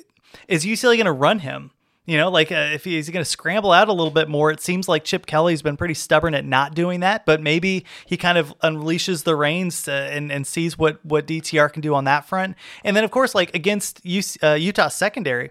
Is 0.49 0.65
UCLA 0.65 0.97
going 0.97 1.07
to 1.07 1.13
run 1.13 1.41
him? 1.41 1.73
You 2.07 2.17
know, 2.17 2.31
like 2.31 2.53
uh, 2.53 2.71
if 2.73 2.85
he's 2.85 3.11
going 3.11 3.25
to 3.25 3.29
scramble 3.29 3.73
out 3.73 3.89
a 3.89 3.93
little 3.93 4.13
bit 4.13 4.29
more, 4.29 4.53
it 4.53 4.61
seems 4.61 4.89
like 4.89 5.03
Chip 5.03 5.27
Kelly's 5.27 5.61
been 5.61 5.77
pretty 5.77 5.95
stubborn 5.95 6.35
at 6.35 6.45
not 6.45 6.73
doing 6.73 7.01
that. 7.01 7.27
But 7.27 7.43
maybe 7.43 7.85
he 8.07 8.17
kind 8.17 8.39
of 8.39 8.57
unleashes 8.61 9.25
the 9.25 9.35
reins 9.35 9.89
uh, 9.89 10.09
and 10.13 10.31
and 10.31 10.47
sees 10.47 10.79
what 10.79 11.05
what 11.05 11.27
DTR 11.27 11.73
can 11.73 11.83
do 11.83 11.95
on 11.95 12.05
that 12.05 12.25
front. 12.25 12.57
And 12.85 12.97
then 12.97 13.03
of 13.03 13.11
course, 13.11 13.35
like 13.35 13.53
against 13.55 14.05
UC, 14.05 14.43
uh, 14.45 14.55
Utah 14.55 14.89
secondary, 14.89 15.51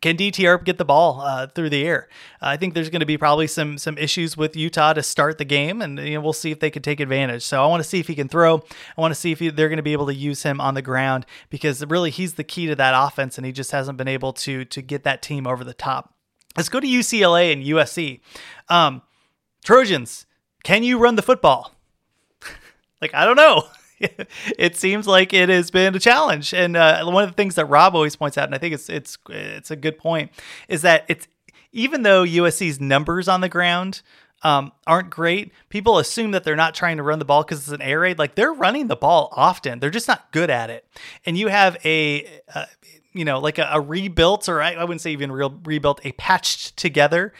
can 0.00 0.16
DTR 0.16 0.62
get 0.64 0.78
the 0.78 0.84
ball 0.84 1.20
uh, 1.20 1.46
through 1.46 1.70
the 1.70 1.84
air? 1.84 2.08
Uh, 2.42 2.46
I 2.48 2.56
think 2.56 2.74
there's 2.74 2.90
going 2.90 3.00
to 3.00 3.06
be 3.06 3.16
probably 3.16 3.46
some 3.46 3.78
some 3.78 3.96
issues 3.98 4.36
with 4.36 4.56
Utah 4.56 4.92
to 4.92 5.02
start 5.02 5.38
the 5.38 5.44
game, 5.44 5.80
and 5.80 5.98
you 5.98 6.14
know, 6.14 6.20
we'll 6.20 6.32
see 6.32 6.50
if 6.50 6.60
they 6.60 6.70
can 6.70 6.82
take 6.82 7.00
advantage. 7.00 7.42
So 7.42 7.62
I 7.62 7.66
want 7.66 7.82
to 7.82 7.88
see 7.88 8.00
if 8.00 8.08
he 8.08 8.14
can 8.14 8.28
throw. 8.28 8.56
I 8.96 9.00
want 9.00 9.12
to 9.12 9.20
see 9.20 9.32
if 9.32 9.38
he, 9.38 9.48
they're 9.50 9.68
going 9.68 9.78
to 9.78 9.82
be 9.82 9.92
able 9.92 10.06
to 10.06 10.14
use 10.14 10.42
him 10.42 10.60
on 10.60 10.74
the 10.74 10.82
ground 10.82 11.26
because 11.50 11.84
really 11.86 12.10
he's 12.10 12.34
the 12.34 12.44
key 12.44 12.66
to 12.66 12.74
that 12.76 12.94
offense, 12.96 13.38
and 13.38 13.46
he 13.46 13.52
just 13.52 13.72
hasn't 13.72 13.98
been 13.98 14.08
able 14.08 14.32
to 14.34 14.64
to 14.64 14.82
get 14.82 15.04
that 15.04 15.22
team 15.22 15.46
over 15.46 15.64
the 15.64 15.74
top. 15.74 16.14
Let's 16.56 16.68
go 16.68 16.80
to 16.80 16.86
UCLA 16.86 17.52
and 17.52 17.62
USC. 17.62 18.20
Um, 18.68 19.02
Trojans, 19.64 20.26
can 20.64 20.82
you 20.82 20.98
run 20.98 21.16
the 21.16 21.22
football? 21.22 21.74
like 23.00 23.14
I 23.14 23.24
don't 23.24 23.36
know. 23.36 23.64
it 24.58 24.76
seems 24.76 25.06
like 25.06 25.32
it 25.32 25.48
has 25.48 25.70
been 25.70 25.94
a 25.94 25.98
challenge. 25.98 26.52
And 26.52 26.76
uh, 26.76 27.04
one 27.04 27.24
of 27.24 27.30
the 27.30 27.34
things 27.34 27.54
that 27.54 27.66
Rob 27.66 27.94
always 27.94 28.16
points 28.16 28.36
out, 28.36 28.46
and 28.46 28.54
I 28.54 28.58
think 28.58 28.74
it's 28.74 28.88
it's 28.88 29.18
it's 29.28 29.70
a 29.70 29.76
good 29.76 29.98
point, 29.98 30.30
is 30.68 30.82
that 30.82 31.04
it's 31.08 31.28
even 31.72 32.02
though 32.02 32.24
USC's 32.24 32.80
numbers 32.80 33.28
on 33.28 33.40
the 33.40 33.48
ground 33.48 34.02
um, 34.42 34.72
aren't 34.86 35.10
great, 35.10 35.52
people 35.68 35.98
assume 35.98 36.30
that 36.32 36.44
they're 36.44 36.56
not 36.56 36.74
trying 36.74 36.98
to 36.98 37.02
run 37.02 37.18
the 37.18 37.24
ball 37.24 37.42
because 37.42 37.60
it's 37.60 37.72
an 37.72 37.82
air 37.82 38.00
raid. 38.00 38.18
Like 38.18 38.34
they're 38.34 38.52
running 38.52 38.88
the 38.88 38.96
ball 38.96 39.30
often, 39.32 39.80
they're 39.80 39.90
just 39.90 40.08
not 40.08 40.30
good 40.32 40.50
at 40.50 40.70
it. 40.70 40.86
And 41.24 41.38
you 41.38 41.48
have 41.48 41.78
a 41.84 42.26
uh, 42.54 42.66
you 43.12 43.24
know 43.24 43.38
like 43.38 43.58
a, 43.58 43.68
a 43.72 43.80
rebuilt, 43.80 44.48
or 44.48 44.60
I, 44.62 44.74
I 44.74 44.84
wouldn't 44.84 45.00
say 45.00 45.12
even 45.12 45.32
real 45.32 45.58
rebuilt, 45.64 46.00
a 46.04 46.12
patched 46.12 46.76
together 46.76 47.32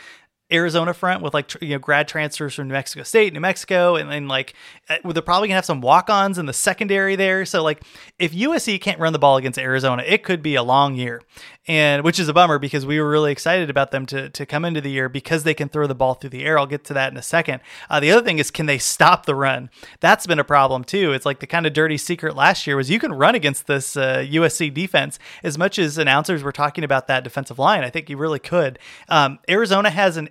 Arizona 0.53 0.95
front 0.95 1.23
with 1.23 1.35
like 1.35 1.61
you 1.61 1.71
know 1.71 1.79
grad 1.79 2.07
transfers 2.07 2.55
from 2.55 2.69
New 2.69 2.75
Mexico 2.75 3.03
State, 3.03 3.33
New 3.33 3.41
Mexico, 3.41 3.97
and 3.97 4.11
then 4.11 4.29
like 4.29 4.55
uh, 4.89 4.99
they're 5.05 5.23
probably 5.23 5.49
gonna 5.49 5.57
have 5.57 5.65
some 5.65 5.81
walk-ons 5.81 6.39
in 6.39 6.47
the 6.47 6.53
secondary 6.53 7.17
there. 7.17 7.45
So 7.45 7.63
like 7.63 7.83
if 8.19 8.33
USC 8.33 8.81
can't 8.81 9.01
run 9.01 9.13
the 9.13 9.19
ball 9.19 9.37
against 9.37 9.59
Arizona, 9.59 10.05
it 10.07 10.23
could 10.23 10.43
be 10.43 10.55
a 10.55 10.63
long 10.63 10.95
year 10.95 11.23
and 11.69 12.05
which 12.05 12.19
is 12.19 12.29
a 12.29 12.33
bummer 12.33 12.59
because 12.59 12.87
we 12.87 13.01
were 13.01 13.09
really 13.09 13.33
excited 13.33 13.71
about 13.71 13.91
them 13.91 14.07
to, 14.07 14.31
to 14.31 14.47
come 14.47 14.65
into 14.65 14.81
the 14.81 14.91
year 14.91 15.09
because 15.09 15.43
they 15.43 15.55
can 15.55 15.69
throw 15.69 15.87
the 15.87 15.95
ball 15.95 16.15
through 16.15 16.31
the 16.31 16.45
air. 16.45 16.59
I'll 16.59 16.67
get 16.67 16.85
to 16.85 16.95
that 16.95 17.11
in 17.11 17.19
a 17.19 17.23
second. 17.23 17.61
Uh, 17.91 17.99
the 18.01 18.11
other 18.11 18.25
thing 18.25 18.39
is, 18.39 18.51
can 18.51 18.67
they 18.67 18.79
stop 18.79 19.27
the 19.27 19.35
run? 19.35 19.71
That's 20.01 20.27
been 20.27 20.39
a 20.39 20.45
problem 20.45 20.85
too. 20.85 21.13
It's 21.13 21.27
like 21.27 21.41
the 21.41 21.47
kind 21.47 21.67
of 21.67 21.73
dirty 21.73 21.99
secret 21.99 22.37
last 22.37 22.67
year 22.67 22.77
was 22.77 22.91
you 22.91 22.99
can 22.99 23.13
run 23.13 23.35
against 23.35 23.67
this 23.67 23.97
uh, 23.97 24.19
USC 24.29 24.73
defense 24.73 25.19
as 25.43 25.59
much 25.59 25.79
as 25.79 25.99
announcers 25.99 26.43
were 26.43 26.53
talking 26.53 26.85
about 26.85 27.09
that 27.09 27.25
defensive 27.25 27.59
line. 27.59 27.83
I 27.83 27.91
think 27.91 28.09
you 28.09 28.17
really 28.17 28.39
could. 28.39 28.79
Um, 29.09 29.39
Arizona 29.49 29.91
has 29.91 30.17
an 30.17 30.29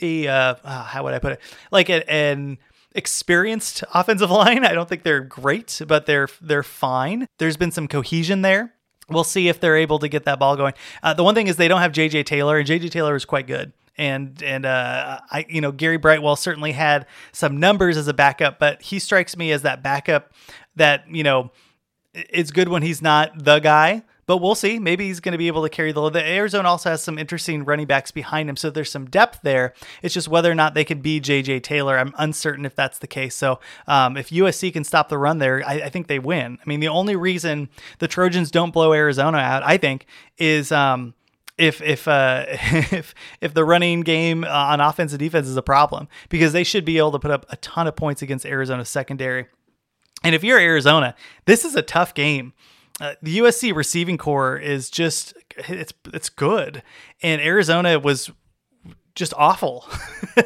a 0.00 0.28
uh, 0.28 0.54
ah, 0.64 0.88
how 0.90 1.04
would 1.04 1.14
I 1.14 1.18
put 1.18 1.32
it 1.32 1.40
like 1.70 1.88
a, 1.88 2.08
an 2.10 2.58
experienced 2.94 3.84
offensive 3.94 4.30
line. 4.42 4.64
I 4.64 4.72
don't 4.72 4.88
think 4.88 5.02
they're 5.02 5.20
great, 5.20 5.80
but 5.86 6.06
they're 6.06 6.28
they're 6.40 6.62
fine. 6.62 7.26
There's 7.38 7.56
been 7.56 7.70
some 7.70 7.88
cohesion 7.88 8.42
there 8.42 8.74
we'll 9.10 9.24
see 9.24 9.48
if 9.48 9.60
they're 9.60 9.76
able 9.76 9.98
to 9.98 10.08
get 10.08 10.24
that 10.24 10.38
ball 10.38 10.56
going. 10.56 10.72
Uh, 11.02 11.12
the 11.12 11.24
one 11.24 11.34
thing 11.34 11.48
is 11.48 11.56
they 11.56 11.68
don't 11.68 11.80
have 11.80 11.92
JJ 11.92 12.24
Taylor, 12.24 12.58
and 12.58 12.66
JJ 12.66 12.90
Taylor 12.90 13.16
is 13.16 13.24
quite 13.24 13.46
good. 13.46 13.72
And 13.98 14.42
and 14.42 14.64
uh, 14.64 15.20
I 15.30 15.44
you 15.48 15.60
know 15.60 15.72
Gary 15.72 15.98
Brightwell 15.98 16.36
certainly 16.36 16.72
had 16.72 17.06
some 17.32 17.58
numbers 17.58 17.96
as 17.96 18.08
a 18.08 18.14
backup, 18.14 18.58
but 18.58 18.80
he 18.80 18.98
strikes 18.98 19.36
me 19.36 19.52
as 19.52 19.62
that 19.62 19.82
backup 19.82 20.32
that 20.76 21.04
you 21.10 21.22
know 21.22 21.50
it's 22.14 22.50
good 22.50 22.68
when 22.68 22.82
he's 22.82 23.02
not 23.02 23.44
the 23.44 23.58
guy, 23.58 24.02
but 24.30 24.36
we'll 24.36 24.54
see. 24.54 24.78
Maybe 24.78 25.08
he's 25.08 25.18
going 25.18 25.32
to 25.32 25.38
be 25.38 25.48
able 25.48 25.64
to 25.64 25.68
carry 25.68 25.90
the 25.90 26.00
load. 26.00 26.12
The 26.12 26.24
Arizona 26.24 26.68
also 26.68 26.90
has 26.90 27.02
some 27.02 27.18
interesting 27.18 27.64
running 27.64 27.88
backs 27.88 28.12
behind 28.12 28.48
him, 28.48 28.54
so 28.54 28.70
there's 28.70 28.88
some 28.88 29.06
depth 29.06 29.40
there. 29.42 29.74
It's 30.02 30.14
just 30.14 30.28
whether 30.28 30.48
or 30.48 30.54
not 30.54 30.72
they 30.74 30.84
could 30.84 31.02
be 31.02 31.20
JJ 31.20 31.64
Taylor. 31.64 31.98
I'm 31.98 32.14
uncertain 32.16 32.64
if 32.64 32.76
that's 32.76 33.00
the 33.00 33.08
case. 33.08 33.34
So 33.34 33.58
um, 33.88 34.16
if 34.16 34.30
USC 34.30 34.72
can 34.72 34.84
stop 34.84 35.08
the 35.08 35.18
run 35.18 35.38
there, 35.38 35.66
I, 35.66 35.80
I, 35.80 35.88
think 35.88 36.06
they 36.06 36.20
win. 36.20 36.58
I 36.64 36.68
mean, 36.68 36.78
the 36.78 36.86
only 36.86 37.16
reason 37.16 37.70
the 37.98 38.06
Trojans 38.06 38.52
don't 38.52 38.72
blow 38.72 38.92
Arizona 38.92 39.38
out, 39.38 39.64
I 39.64 39.78
think, 39.78 40.06
is. 40.38 40.70
Um, 40.70 41.14
if 41.58 41.82
if 41.82 42.06
uh, 42.06 42.44
if 42.48 43.16
if 43.40 43.52
the 43.52 43.64
running 43.64 44.02
game 44.02 44.44
on 44.44 44.80
offense 44.80 45.10
and 45.10 45.18
defense 45.18 45.48
is 45.48 45.56
a 45.56 45.62
problem 45.62 46.06
because 46.28 46.52
they 46.52 46.62
should 46.62 46.84
be 46.84 46.98
able 46.98 47.10
to 47.10 47.18
put 47.18 47.32
up 47.32 47.46
a 47.48 47.56
ton 47.56 47.88
of 47.88 47.96
points 47.96 48.22
against 48.22 48.46
Arizona's 48.46 48.88
secondary. 48.88 49.46
And 50.22 50.36
if 50.36 50.44
you're 50.44 50.60
Arizona, 50.60 51.16
this 51.46 51.64
is 51.64 51.74
a 51.74 51.82
tough 51.82 52.14
game 52.14 52.52
uh, 53.00 53.14
the 53.22 53.38
USC 53.38 53.74
receiving 53.74 54.18
corps 54.18 54.56
is 54.56 54.90
just 54.90 55.34
it's 55.56 55.92
it's 56.12 56.28
good, 56.28 56.82
and 57.22 57.40
Arizona 57.40 57.98
was 57.98 58.30
just 59.14 59.34
awful. 59.36 59.86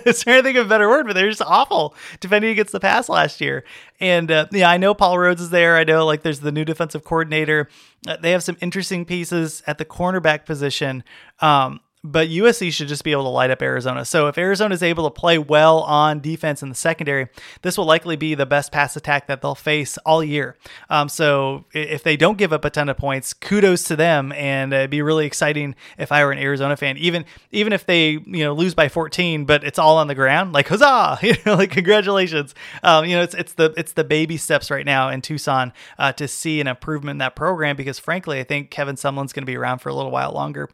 Is 0.06 0.24
there 0.24 0.34
anything 0.34 0.56
a 0.56 0.64
better 0.64 0.88
word? 0.88 1.06
But 1.06 1.14
they're 1.14 1.28
just 1.28 1.42
awful 1.42 1.94
defending 2.20 2.50
against 2.50 2.72
the 2.72 2.80
pass 2.80 3.08
last 3.08 3.40
year. 3.40 3.64
And 4.00 4.30
uh, 4.30 4.46
yeah, 4.52 4.70
I 4.70 4.78
know 4.78 4.94
Paul 4.94 5.16
Rhoads 5.16 5.40
is 5.40 5.50
there. 5.50 5.76
I 5.76 5.84
know 5.84 6.06
like 6.06 6.22
there's 6.22 6.40
the 6.40 6.52
new 6.52 6.64
defensive 6.64 7.04
coordinator. 7.04 7.68
Uh, 8.06 8.16
they 8.16 8.30
have 8.30 8.42
some 8.42 8.56
interesting 8.60 9.04
pieces 9.04 9.62
at 9.66 9.78
the 9.78 9.84
cornerback 9.84 10.46
position. 10.46 11.04
Um, 11.40 11.80
but 12.04 12.28
USC 12.28 12.70
should 12.70 12.88
just 12.88 13.02
be 13.02 13.12
able 13.12 13.22
to 13.22 13.30
light 13.30 13.50
up 13.50 13.62
Arizona. 13.62 14.04
So 14.04 14.28
if 14.28 14.36
Arizona 14.36 14.74
is 14.74 14.82
able 14.82 15.04
to 15.04 15.10
play 15.10 15.38
well 15.38 15.80
on 15.80 16.20
defense 16.20 16.62
in 16.62 16.68
the 16.68 16.74
secondary, 16.74 17.28
this 17.62 17.78
will 17.78 17.86
likely 17.86 18.14
be 18.14 18.34
the 18.34 18.44
best 18.44 18.70
pass 18.70 18.94
attack 18.94 19.26
that 19.26 19.40
they'll 19.40 19.54
face 19.54 19.96
all 19.98 20.22
year. 20.22 20.54
Um, 20.90 21.08
so 21.08 21.64
if 21.72 22.02
they 22.02 22.18
don't 22.18 22.36
give 22.36 22.52
up 22.52 22.62
a 22.66 22.70
ton 22.70 22.90
of 22.90 22.98
points, 22.98 23.32
kudos 23.32 23.84
to 23.84 23.96
them, 23.96 24.32
and 24.32 24.74
it'd 24.74 24.90
be 24.90 25.00
really 25.00 25.24
exciting 25.24 25.74
if 25.96 26.12
I 26.12 26.22
were 26.26 26.30
an 26.30 26.38
Arizona 26.38 26.76
fan. 26.76 26.98
Even 26.98 27.24
even 27.52 27.72
if 27.72 27.86
they 27.86 28.10
you 28.10 28.44
know 28.44 28.52
lose 28.52 28.74
by 28.74 28.90
14, 28.90 29.46
but 29.46 29.64
it's 29.64 29.78
all 29.78 29.96
on 29.96 30.06
the 30.06 30.14
ground, 30.14 30.52
like 30.52 30.68
huzzah, 30.68 31.18
you 31.22 31.34
know, 31.46 31.54
like 31.54 31.70
congratulations. 31.70 32.54
Um, 32.82 33.06
you 33.06 33.16
know, 33.16 33.22
it's 33.22 33.34
it's 33.34 33.54
the 33.54 33.72
it's 33.78 33.92
the 33.92 34.04
baby 34.04 34.36
steps 34.36 34.70
right 34.70 34.84
now 34.84 35.08
in 35.08 35.22
Tucson 35.22 35.72
uh, 35.98 36.12
to 36.12 36.28
see 36.28 36.60
an 36.60 36.66
improvement 36.66 37.14
in 37.14 37.18
that 37.18 37.34
program 37.34 37.76
because 37.76 37.98
frankly, 37.98 38.40
I 38.40 38.44
think 38.44 38.70
Kevin 38.70 38.96
Sumlin's 38.96 39.32
going 39.32 39.42
to 39.42 39.50
be 39.50 39.56
around 39.56 39.78
for 39.78 39.88
a 39.88 39.94
little 39.94 40.10
while 40.10 40.32
longer. 40.32 40.68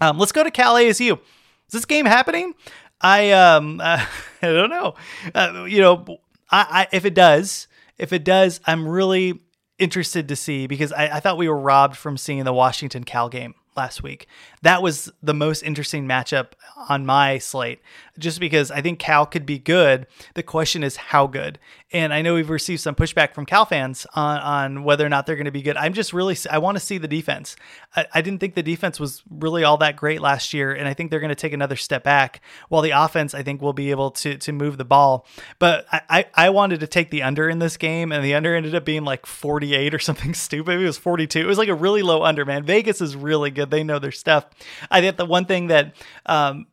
Um, 0.00 0.18
let's 0.18 0.32
go 0.32 0.42
to 0.42 0.50
Cal 0.50 0.74
ASU. 0.74 1.12
Is 1.12 1.72
this 1.72 1.84
game 1.84 2.06
happening? 2.06 2.54
I 3.00 3.30
um 3.32 3.80
uh, 3.80 4.04
I 4.42 4.46
don't 4.46 4.70
know. 4.70 4.94
Uh, 5.34 5.64
you 5.68 5.80
know, 5.80 6.04
I, 6.50 6.66
I, 6.70 6.86
if 6.92 7.04
it 7.04 7.14
does, 7.14 7.68
if 7.98 8.12
it 8.12 8.24
does, 8.24 8.60
I'm 8.66 8.88
really 8.88 9.40
interested 9.78 10.28
to 10.28 10.36
see 10.36 10.66
because 10.66 10.92
I, 10.92 11.16
I 11.16 11.20
thought 11.20 11.38
we 11.38 11.48
were 11.48 11.58
robbed 11.58 11.96
from 11.96 12.16
seeing 12.16 12.44
the 12.44 12.52
Washington 12.52 13.04
Cal 13.04 13.28
game 13.28 13.54
last 13.76 14.02
week. 14.02 14.26
That 14.62 14.82
was 14.82 15.10
the 15.22 15.34
most 15.34 15.62
interesting 15.62 16.06
matchup 16.06 16.48
on 16.88 17.06
my 17.06 17.38
slate, 17.38 17.80
just 18.18 18.40
because 18.40 18.70
I 18.70 18.82
think 18.82 18.98
Cal 18.98 19.24
could 19.24 19.46
be 19.46 19.58
good. 19.58 20.06
The 20.34 20.42
question 20.42 20.82
is 20.82 20.96
how 20.96 21.26
good. 21.26 21.58
And 21.92 22.14
I 22.14 22.22
know 22.22 22.34
we've 22.34 22.50
received 22.50 22.80
some 22.80 22.94
pushback 22.94 23.34
from 23.34 23.46
Cal 23.46 23.64
fans 23.64 24.06
on, 24.14 24.38
on 24.38 24.84
whether 24.84 25.04
or 25.04 25.08
not 25.08 25.26
they're 25.26 25.36
going 25.36 25.46
to 25.46 25.50
be 25.50 25.62
good. 25.62 25.76
I'm 25.76 25.92
just 25.92 26.12
really, 26.12 26.36
I 26.48 26.58
want 26.58 26.76
to 26.76 26.80
see 26.80 26.98
the 26.98 27.08
defense. 27.08 27.56
I, 27.96 28.06
I 28.14 28.20
didn't 28.20 28.38
think 28.38 28.54
the 28.54 28.62
defense 28.62 29.00
was 29.00 29.22
really 29.28 29.64
all 29.64 29.76
that 29.78 29.96
great 29.96 30.20
last 30.20 30.54
year, 30.54 30.72
and 30.72 30.86
I 30.86 30.94
think 30.94 31.10
they're 31.10 31.20
going 31.20 31.30
to 31.30 31.34
take 31.34 31.52
another 31.52 31.76
step 31.76 32.04
back. 32.04 32.40
While 32.68 32.82
the 32.82 32.90
offense, 32.90 33.34
I 33.34 33.42
think, 33.42 33.60
will 33.60 33.72
be 33.72 33.90
able 33.90 34.10
to 34.12 34.36
to 34.36 34.52
move 34.52 34.78
the 34.78 34.84
ball. 34.84 35.26
But 35.58 35.86
I, 35.90 36.00
I, 36.08 36.26
I 36.34 36.50
wanted 36.50 36.80
to 36.80 36.86
take 36.86 37.10
the 37.10 37.22
under 37.22 37.48
in 37.48 37.58
this 37.58 37.76
game, 37.76 38.12
and 38.12 38.24
the 38.24 38.34
under 38.34 38.54
ended 38.54 38.74
up 38.74 38.84
being 38.84 39.04
like 39.04 39.26
48 39.26 39.94
or 39.94 39.98
something 39.98 40.34
stupid. 40.34 40.80
It 40.80 40.84
was 40.84 40.98
42. 40.98 41.40
It 41.40 41.46
was 41.46 41.58
like 41.58 41.68
a 41.68 41.74
really 41.74 42.02
low 42.02 42.22
under, 42.22 42.44
man. 42.44 42.62
Vegas 42.62 43.00
is 43.00 43.16
really 43.16 43.50
good. 43.50 43.70
They 43.70 43.82
know 43.82 43.98
their 43.98 44.12
stuff. 44.12 44.46
I 44.90 45.00
think 45.00 45.16
the 45.16 45.26
one 45.26 45.44
thing 45.44 45.68
that 45.68 45.94
um, 46.26 46.66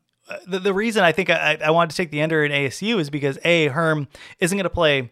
the, 0.45 0.59
the 0.59 0.73
reason 0.73 1.03
I 1.03 1.11
think 1.11 1.29
I, 1.29 1.57
I 1.63 1.71
wanted 1.71 1.91
to 1.91 1.97
take 1.97 2.11
the 2.11 2.21
under 2.21 2.43
in 2.43 2.51
ASU 2.51 2.99
is 2.99 3.09
because 3.09 3.37
a 3.43 3.67
Herm 3.67 4.07
isn't 4.39 4.57
going 4.57 4.63
to 4.63 4.69
play 4.69 5.11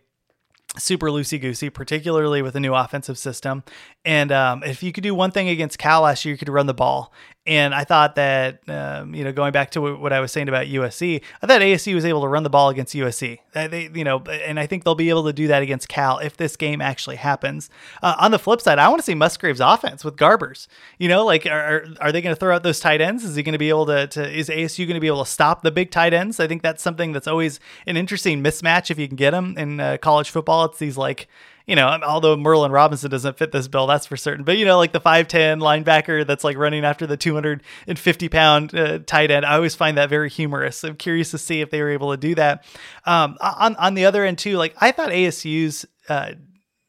super 0.78 1.08
loosey 1.08 1.40
goosey, 1.40 1.70
particularly 1.70 2.42
with 2.42 2.56
a 2.56 2.60
new 2.60 2.74
offensive 2.74 3.18
system. 3.18 3.64
And 4.04 4.32
um, 4.32 4.64
if 4.64 4.84
you 4.84 4.92
could 4.92 5.04
do 5.04 5.16
one 5.16 5.32
thing 5.32 5.50
against 5.50 5.78
Cal 5.78 6.02
last 6.02 6.26
year, 6.26 6.34
you 6.34 6.38
could 6.38 6.50
run 6.50 6.66
the 6.66 6.74
ball. 6.74 7.14
And 7.48 7.76
I 7.76 7.84
thought 7.84 8.16
that, 8.16 8.68
um, 8.68 9.14
you 9.14 9.24
know, 9.24 9.32
going 9.32 9.52
back 9.52 9.70
to 9.72 9.82
what 9.82 10.12
I 10.12 10.20
was 10.20 10.32
saying 10.32 10.50
about 10.50 10.66
USC, 10.66 11.22
I 11.44 11.48
thought 11.48 11.62
ASU 11.62 11.94
was 11.94 12.04
able 12.04 12.22
to 12.22 12.28
run 12.28 12.42
the 12.42 12.50
ball 12.50 12.70
against 12.70 12.96
USC. 12.96 13.38
They, 13.54 13.90
you 13.94 14.04
know, 14.04 14.20
and 14.22 14.60
I 14.60 14.66
think 14.66 14.84
they'll 14.84 14.96
be 14.96 15.10
able 15.10 15.26
to 15.26 15.34
do 15.34 15.48
that 15.48 15.62
against 15.62 15.88
Cal 15.88 16.18
if 16.18 16.38
this 16.38 16.56
game 16.56 16.82
actually 16.82 17.18
happens. 17.18 17.70
Uh, 18.02 18.16
on 18.20 18.32
the 18.32 18.40
flip 18.40 18.62
side, 18.62 18.80
I 18.80 18.88
want 18.90 19.00
to 19.00 19.06
see 19.06 19.14
Musgrave's 19.14 19.60
offense 19.60 20.04
with 20.04 20.16
Garbers. 20.16 20.68
You 20.98 21.08
know, 21.08 21.24
like 21.24 21.46
are 21.46 21.86
are 22.02 22.12
they 22.12 22.22
going 22.22 22.34
to 22.34 22.40
throw 22.40 22.56
out 22.56 22.64
those 22.64 22.80
tight 22.80 23.00
ends? 23.00 23.24
Is 23.24 23.36
he 23.36 23.44
going 23.44 23.54
to 23.54 23.60
be 23.60 23.70
able 23.70 23.86
to, 23.86 24.08
to? 24.08 24.28
Is 24.28 24.50
ASU 24.50 24.88
going 24.88 24.96
to 24.96 25.00
be 25.00 25.08
able 25.08 25.24
to 25.24 25.30
stop 25.30 25.62
the 25.62 25.72
big 25.72 25.92
tight 25.92 26.16
ends? 26.16 26.40
I 26.40 26.48
think 26.48 26.64
that's 26.64 26.82
something 26.82 27.12
that's 27.12 27.28
always 27.28 27.60
an 27.86 27.96
interesting 27.96 28.44
mismatch 28.44 28.90
if 28.90 28.98
you 28.98 29.08
can 29.08 29.18
get 29.18 29.32
them 29.32 29.56
in 29.56 29.80
uh, 29.80 29.98
college 30.02 30.32
football. 30.32 30.66
It's 30.66 30.80
these 30.80 30.98
like 30.98 31.28
you 31.68 31.76
know, 31.76 31.88
although 32.06 32.38
Merlin 32.38 32.72
Robertson 32.72 33.10
doesn't 33.10 33.38
fit 33.38 33.52
this 33.52 33.68
bill, 33.68 33.88
that's 33.88 34.06
for 34.06 34.18
certain. 34.18 34.44
But 34.44 34.58
you 34.58 34.66
know, 34.66 34.78
like 34.78 34.94
the 34.94 35.00
five 35.00 35.28
ten 35.28 35.60
linebacker 35.60 36.26
that's 36.26 36.44
like 36.44 36.58
running 36.58 36.86
after 36.86 37.08
the 37.08 37.18
two 37.18 37.34
hundred 37.34 37.64
and 37.88 37.98
fifty 37.98 38.30
pound 38.30 38.76
uh, 38.76 39.00
tight 39.00 39.32
end, 39.32 39.46
I 39.46 39.56
always 39.56 39.76
find 39.76 39.98
that 39.98 40.10
very 40.10 40.30
humorous. 40.30 40.84
I'm 40.84 40.96
curious 40.96 41.32
to 41.32 41.38
see 41.38 41.62
if 41.62 41.72
they 41.72 41.82
were 41.82 41.90
able 41.90 42.12
to 42.12 42.18
do 42.18 42.36
that. 42.36 42.66
Um, 43.06 43.38
on 43.42 43.76
on 43.78 43.94
the 43.96 44.06
other 44.06 44.24
end 44.24 44.38
too, 44.38 44.58
like 44.58 44.76
I 44.80 44.92
thought 44.92 45.10
ASU's 45.10 45.86
uh, 46.08 46.34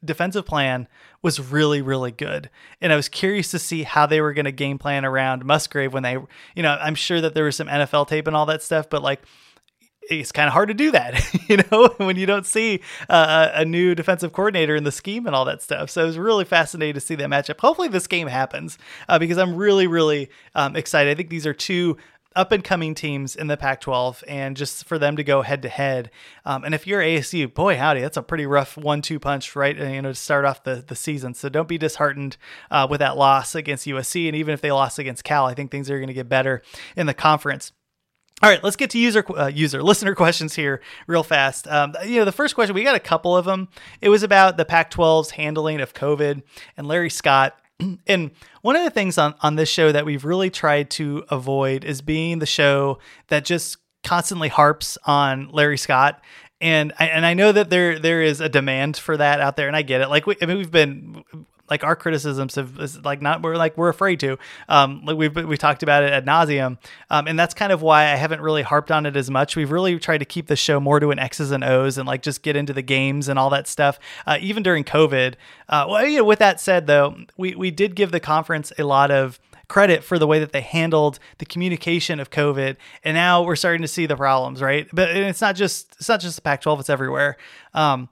defensive 0.05 0.47
plan 0.47 0.89
was 1.23 1.41
really 1.41 1.83
really 1.83 2.13
good 2.13 2.49
and 2.81 2.93
i 2.93 2.97
was 2.97 3.09
curious 3.09 3.51
to 3.51 3.59
see 3.59 3.83
how 3.83 4.07
they 4.07 4.21
were 4.21 4.33
going 4.33 4.45
to 4.45 4.53
game 4.53 4.79
plan 4.79 5.05
around 5.05 5.45
musgrave 5.45 5.93
when 5.93 6.03
they 6.03 6.13
you 6.55 6.63
know 6.63 6.79
i'm 6.81 6.95
sure 6.95 7.21
that 7.21 7.35
there 7.35 7.45
was 7.45 7.57
some 7.57 7.67
nfl 7.67 8.07
tape 8.07 8.27
and 8.27 8.37
all 8.37 8.47
that 8.47 8.63
stuff 8.63 8.89
but 8.89 9.03
like 9.03 9.23
it's 10.11 10.33
kind 10.33 10.47
of 10.47 10.53
hard 10.53 10.69
to 10.69 10.75
do 10.75 10.91
that, 10.93 11.23
you 11.49 11.59
know, 11.71 11.89
when 11.99 12.17
you 12.17 12.27
don't 12.27 12.47
see 12.47 12.81
uh, 13.09 13.51
a 13.55 13.65
new 13.65 13.95
defensive 13.95 14.33
coordinator 14.33 14.77
in 14.77 14.85
the 14.85 14.93
scheme 14.93 15.27
and 15.27 15.35
all 15.35 15.45
that 15.45 15.63
stuff. 15.63 15.91
So 15.91 16.03
it 16.03 16.07
was 16.07 16.19
really 16.19 16.45
fascinating 16.45 16.95
to 16.95 17.01
see 17.01 17.15
that 17.17 17.29
matchup. 17.29 17.61
Hopefully, 17.61 17.89
this 17.89 18.07
game 18.07 18.29
happens 18.29 18.79
uh, 19.09 19.19
because 19.19 19.39
I'm 19.39 19.57
really, 19.57 19.87
really 19.87 20.31
um, 20.55 20.77
excited. 20.77 21.11
I 21.11 21.15
think 21.15 21.31
these 21.31 21.47
are 21.47 21.55
two 21.55 21.97
up 22.35 22.53
and 22.53 22.63
coming 22.63 22.95
teams 22.95 23.35
in 23.35 23.47
the 23.47 23.57
Pac 23.57 23.81
12, 23.81 24.23
and 24.29 24.59
just 24.59 24.85
for 24.85 24.99
them 24.99 25.17
to 25.17 25.25
go 25.25 25.41
head 25.41 25.63
to 25.63 25.71
head. 25.71 26.11
And 26.45 26.75
if 26.75 26.87
you're 26.87 27.01
ASU, 27.01 27.53
boy, 27.53 27.79
howdy, 27.79 28.03
that's 28.03 28.19
a 28.19 28.23
pretty 28.23 28.45
rough 28.45 28.77
one 28.77 29.01
two 29.01 29.19
punch, 29.19 29.57
right? 29.57 29.75
You 29.75 30.03
know, 30.03 30.11
to 30.11 30.15
start 30.15 30.45
off 30.45 30.63
the, 30.63 30.85
the 30.87 30.95
season. 30.95 31.33
So 31.33 31.49
don't 31.49 31.67
be 31.67 31.79
disheartened 31.79 32.37
uh, 32.71 32.87
with 32.89 33.01
that 33.01 33.17
loss 33.17 33.55
against 33.55 33.87
USC. 33.87 34.27
And 34.27 34.37
even 34.37 34.53
if 34.53 34.61
they 34.61 34.71
lost 34.71 34.99
against 34.99 35.25
Cal, 35.25 35.47
I 35.47 35.55
think 35.55 35.71
things 35.71 35.91
are 35.91 35.97
going 35.97 36.09
to 36.09 36.15
get 36.15 36.29
better 36.29 36.61
in 36.95 37.07
the 37.07 37.15
conference. 37.15 37.73
All 38.43 38.51
right, 38.51 38.63
let's 38.63 38.77
get 38.77 38.91
to 38.91 38.99
user 38.99 39.25
uh, 39.37 39.47
user 39.47 39.83
listener 39.83 40.15
questions 40.17 40.55
here 40.55 40.83
real 41.07 41.23
fast. 41.23 41.67
Um, 41.69 41.95
you 42.05 42.19
know, 42.19 42.25
the 42.25 42.33
first 42.33 42.55
question 42.55 42.75
we 42.75 42.85
got 42.85 42.95
a 42.95 43.01
couple 43.01 43.37
of 43.37 43.45
them. 43.45 43.69
It 44.01 44.09
was 44.09 44.23
about 44.23 44.57
the 44.57 44.65
Pac-12's 44.65 45.31
handling 45.33 45.81
of 45.81 45.95
COVID 45.95 46.43
and 46.77 46.87
Larry 46.87 47.11
Scott. 47.11 47.59
And 48.07 48.31
one 48.63 48.75
of 48.75 48.85
the 48.85 48.91
things 48.91 49.19
on 49.19 49.35
on 49.43 49.57
this 49.57 49.69
show 49.69 49.93
that 49.93 50.07
we've 50.07 50.25
really 50.25 50.49
tried 50.49 50.91
to 50.93 51.25
avoid 51.29 51.85
is 51.85 52.01
being 52.01 52.39
the 52.39 52.47
show 52.47 52.99
that 53.29 53.45
just 53.45 53.77
constantly 54.03 54.49
harps 54.49 54.97
on 55.05 55.51
Larry 55.51 55.77
Scott 55.77 56.23
and 56.61 56.93
I, 56.99 57.07
and 57.09 57.27
I 57.27 57.35
know 57.35 57.53
that 57.53 57.71
there 57.71 57.99
there 57.99 58.23
is 58.23 58.41
a 58.41 58.49
demand 58.49 58.97
for 58.97 59.17
that 59.17 59.41
out 59.41 59.57
there, 59.57 59.67
and 59.67 59.77
I 59.77 59.83
get 59.83 60.01
it. 60.01 60.09
Like 60.09 60.27
we, 60.27 60.37
I 60.41 60.47
mean, 60.47 60.57
we've 60.57 60.71
been 60.71 61.25
like 61.71 61.85
our 61.85 61.97
criticisms 61.97 62.55
have 62.55 63.05
like 63.05 63.23
not 63.23 63.43
we're 63.43 63.57
like 63.57 63.77
we're 63.77 63.89
afraid 63.89 64.21
to 64.21 64.39
um 64.69 65.03
like 65.05 65.17
we've 65.17 65.35
we 65.35 65.57
talked 65.57 65.83
about 65.83 66.03
it 66.03 66.13
ad 66.13 66.27
nauseum 66.27 66.79
um 67.11 67.27
and 67.27 67.39
that's 67.39 67.55
kind 67.55 67.73
of 67.73 67.83
why 67.83 68.05
I 68.05 68.17
haven't 68.17 68.41
really 68.41 68.63
harped 68.63 68.91
on 68.91 69.07
it 69.07 69.17
as 69.17 69.31
much 69.31 69.57
we've 69.57 69.71
really 69.71 69.99
tried 69.99 70.19
to 70.19 70.25
keep 70.25 70.47
the 70.47 70.57
show 70.57 70.81
more 70.81 71.01
to 71.01 71.11
an 71.11 71.19
X's 71.19 71.51
and 71.51 71.65
O's 71.65 71.99
and 71.99 72.07
like 72.07 72.23
just 72.23 72.43
get 72.43 72.57
into 72.57 72.73
the 72.73 72.83
games 72.83 73.29
and 73.29 73.39
all 73.39 73.51
that 73.51 73.67
stuff 73.69 73.99
uh, 74.27 74.39
even 74.41 74.63
during 74.63 74.85
COVID 74.85 75.35
uh 75.69 75.87
well 75.89 76.07
you 76.07 76.19
know 76.19 76.25
with 76.25 76.39
that 76.39 76.61
said 76.61 76.87
though 76.87 77.17
we 77.37 77.55
we 77.55 77.71
did 77.71 77.95
give 77.95 78.13
the 78.13 78.21
conference 78.21 78.73
a 78.79 78.85
lot 78.85 79.11
of 79.11 79.39
credit 79.69 80.05
for 80.05 80.19
the 80.19 80.27
way 80.27 80.39
that 80.39 80.53
they 80.53 80.61
handled 80.61 81.19
the 81.39 81.47
communication 81.47 82.21
of 82.21 82.31
COVID. 82.31 82.77
And 83.05 83.15
now 83.15 83.43
we're 83.43 83.57
starting 83.57 83.83
to 83.83 83.89
see 83.89 84.07
the 84.07 84.17
problems, 84.17 84.63
right? 84.63 84.89
But 84.93 85.11
it's 85.11 85.41
not 85.41 85.57
just 85.57 85.97
it's 85.99 86.09
not 86.09 86.21
just 86.21 86.37
the 86.37 86.43
Pac-12; 86.43 86.81
it's 86.81 86.91
everywhere. 86.91 87.37
Um, 87.75 88.09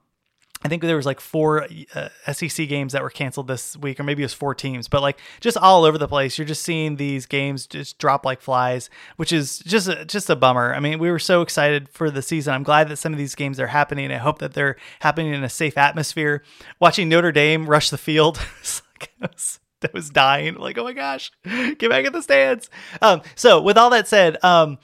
I 0.63 0.67
think 0.67 0.81
there 0.81 0.95
was 0.95 1.05
like 1.05 1.19
four 1.19 1.67
uh, 1.93 2.09
SEC 2.31 2.67
games 2.67 2.93
that 2.93 3.03
were 3.03 3.09
canceled 3.09 3.47
this 3.47 3.77
week, 3.77 3.99
or 3.99 4.03
maybe 4.03 4.23
it 4.23 4.25
was 4.25 4.33
four 4.33 4.55
teams, 4.55 4.87
but 4.87 5.01
like 5.01 5.19
just 5.39 5.57
all 5.57 5.83
over 5.83 5.97
the 5.97 6.07
place. 6.07 6.37
You're 6.37 6.47
just 6.47 6.63
seeing 6.63 6.95
these 6.95 7.25
games 7.25 7.67
just 7.67 7.99
drop 7.99 8.25
like 8.25 8.41
flies, 8.41 8.89
which 9.17 9.31
is 9.31 9.59
just 9.59 9.87
a, 9.87 10.05
just 10.05 10.29
a 10.29 10.35
bummer. 10.35 10.73
I 10.73 10.79
mean, 10.79 10.97
we 10.97 11.11
were 11.11 11.19
so 11.19 11.41
excited 11.41 11.89
for 11.89 12.09
the 12.09 12.21
season. 12.21 12.53
I'm 12.53 12.63
glad 12.63 12.89
that 12.89 12.97
some 12.97 13.11
of 13.11 13.19
these 13.19 13.35
games 13.35 13.59
are 13.59 13.67
happening. 13.67 14.11
I 14.11 14.17
hope 14.17 14.39
that 14.39 14.53
they're 14.53 14.77
happening 15.01 15.33
in 15.33 15.43
a 15.43 15.49
safe 15.49 15.77
atmosphere. 15.77 16.41
Watching 16.79 17.09
Notre 17.09 17.31
Dame 17.31 17.69
rush 17.69 17.89
the 17.89 17.97
field, 17.97 18.39
was, 19.21 19.59
was 19.93 20.09
dying. 20.09 20.55
Like, 20.55 20.77
oh 20.77 20.83
my 20.83 20.93
gosh, 20.93 21.31
get 21.43 21.89
back 21.89 22.05
in 22.05 22.13
the 22.13 22.23
stands. 22.23 22.69
Um, 23.01 23.21
so 23.35 23.61
with 23.61 23.77
all 23.77 23.91
that 23.91 24.07
said, 24.07 24.43
um, 24.43 24.79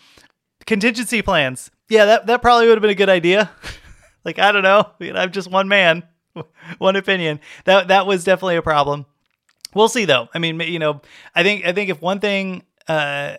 contingency 0.67 1.21
plans. 1.21 1.71
Yeah, 1.89 2.05
that, 2.05 2.27
that 2.27 2.41
probably 2.41 2.67
would 2.67 2.75
have 2.75 2.81
been 2.81 2.91
a 2.91 2.95
good 2.95 3.09
idea. 3.09 3.49
Like 4.23 4.39
I 4.39 4.51
don't 4.51 4.63
know, 4.63 4.89
I'm 5.15 5.31
just 5.31 5.49
one 5.49 5.67
man, 5.67 6.03
one 6.77 6.95
opinion. 6.95 7.39
That 7.65 7.87
that 7.89 8.05
was 8.05 8.23
definitely 8.23 8.57
a 8.57 8.61
problem. 8.61 9.05
We'll 9.73 9.87
see 9.89 10.05
though. 10.05 10.27
I 10.33 10.39
mean, 10.39 10.59
you 10.59 10.79
know, 10.79 11.01
I 11.35 11.43
think 11.43 11.65
I 11.65 11.71
think 11.71 11.89
if 11.89 12.01
one 12.01 12.19
thing 12.19 12.63
uh, 12.87 13.37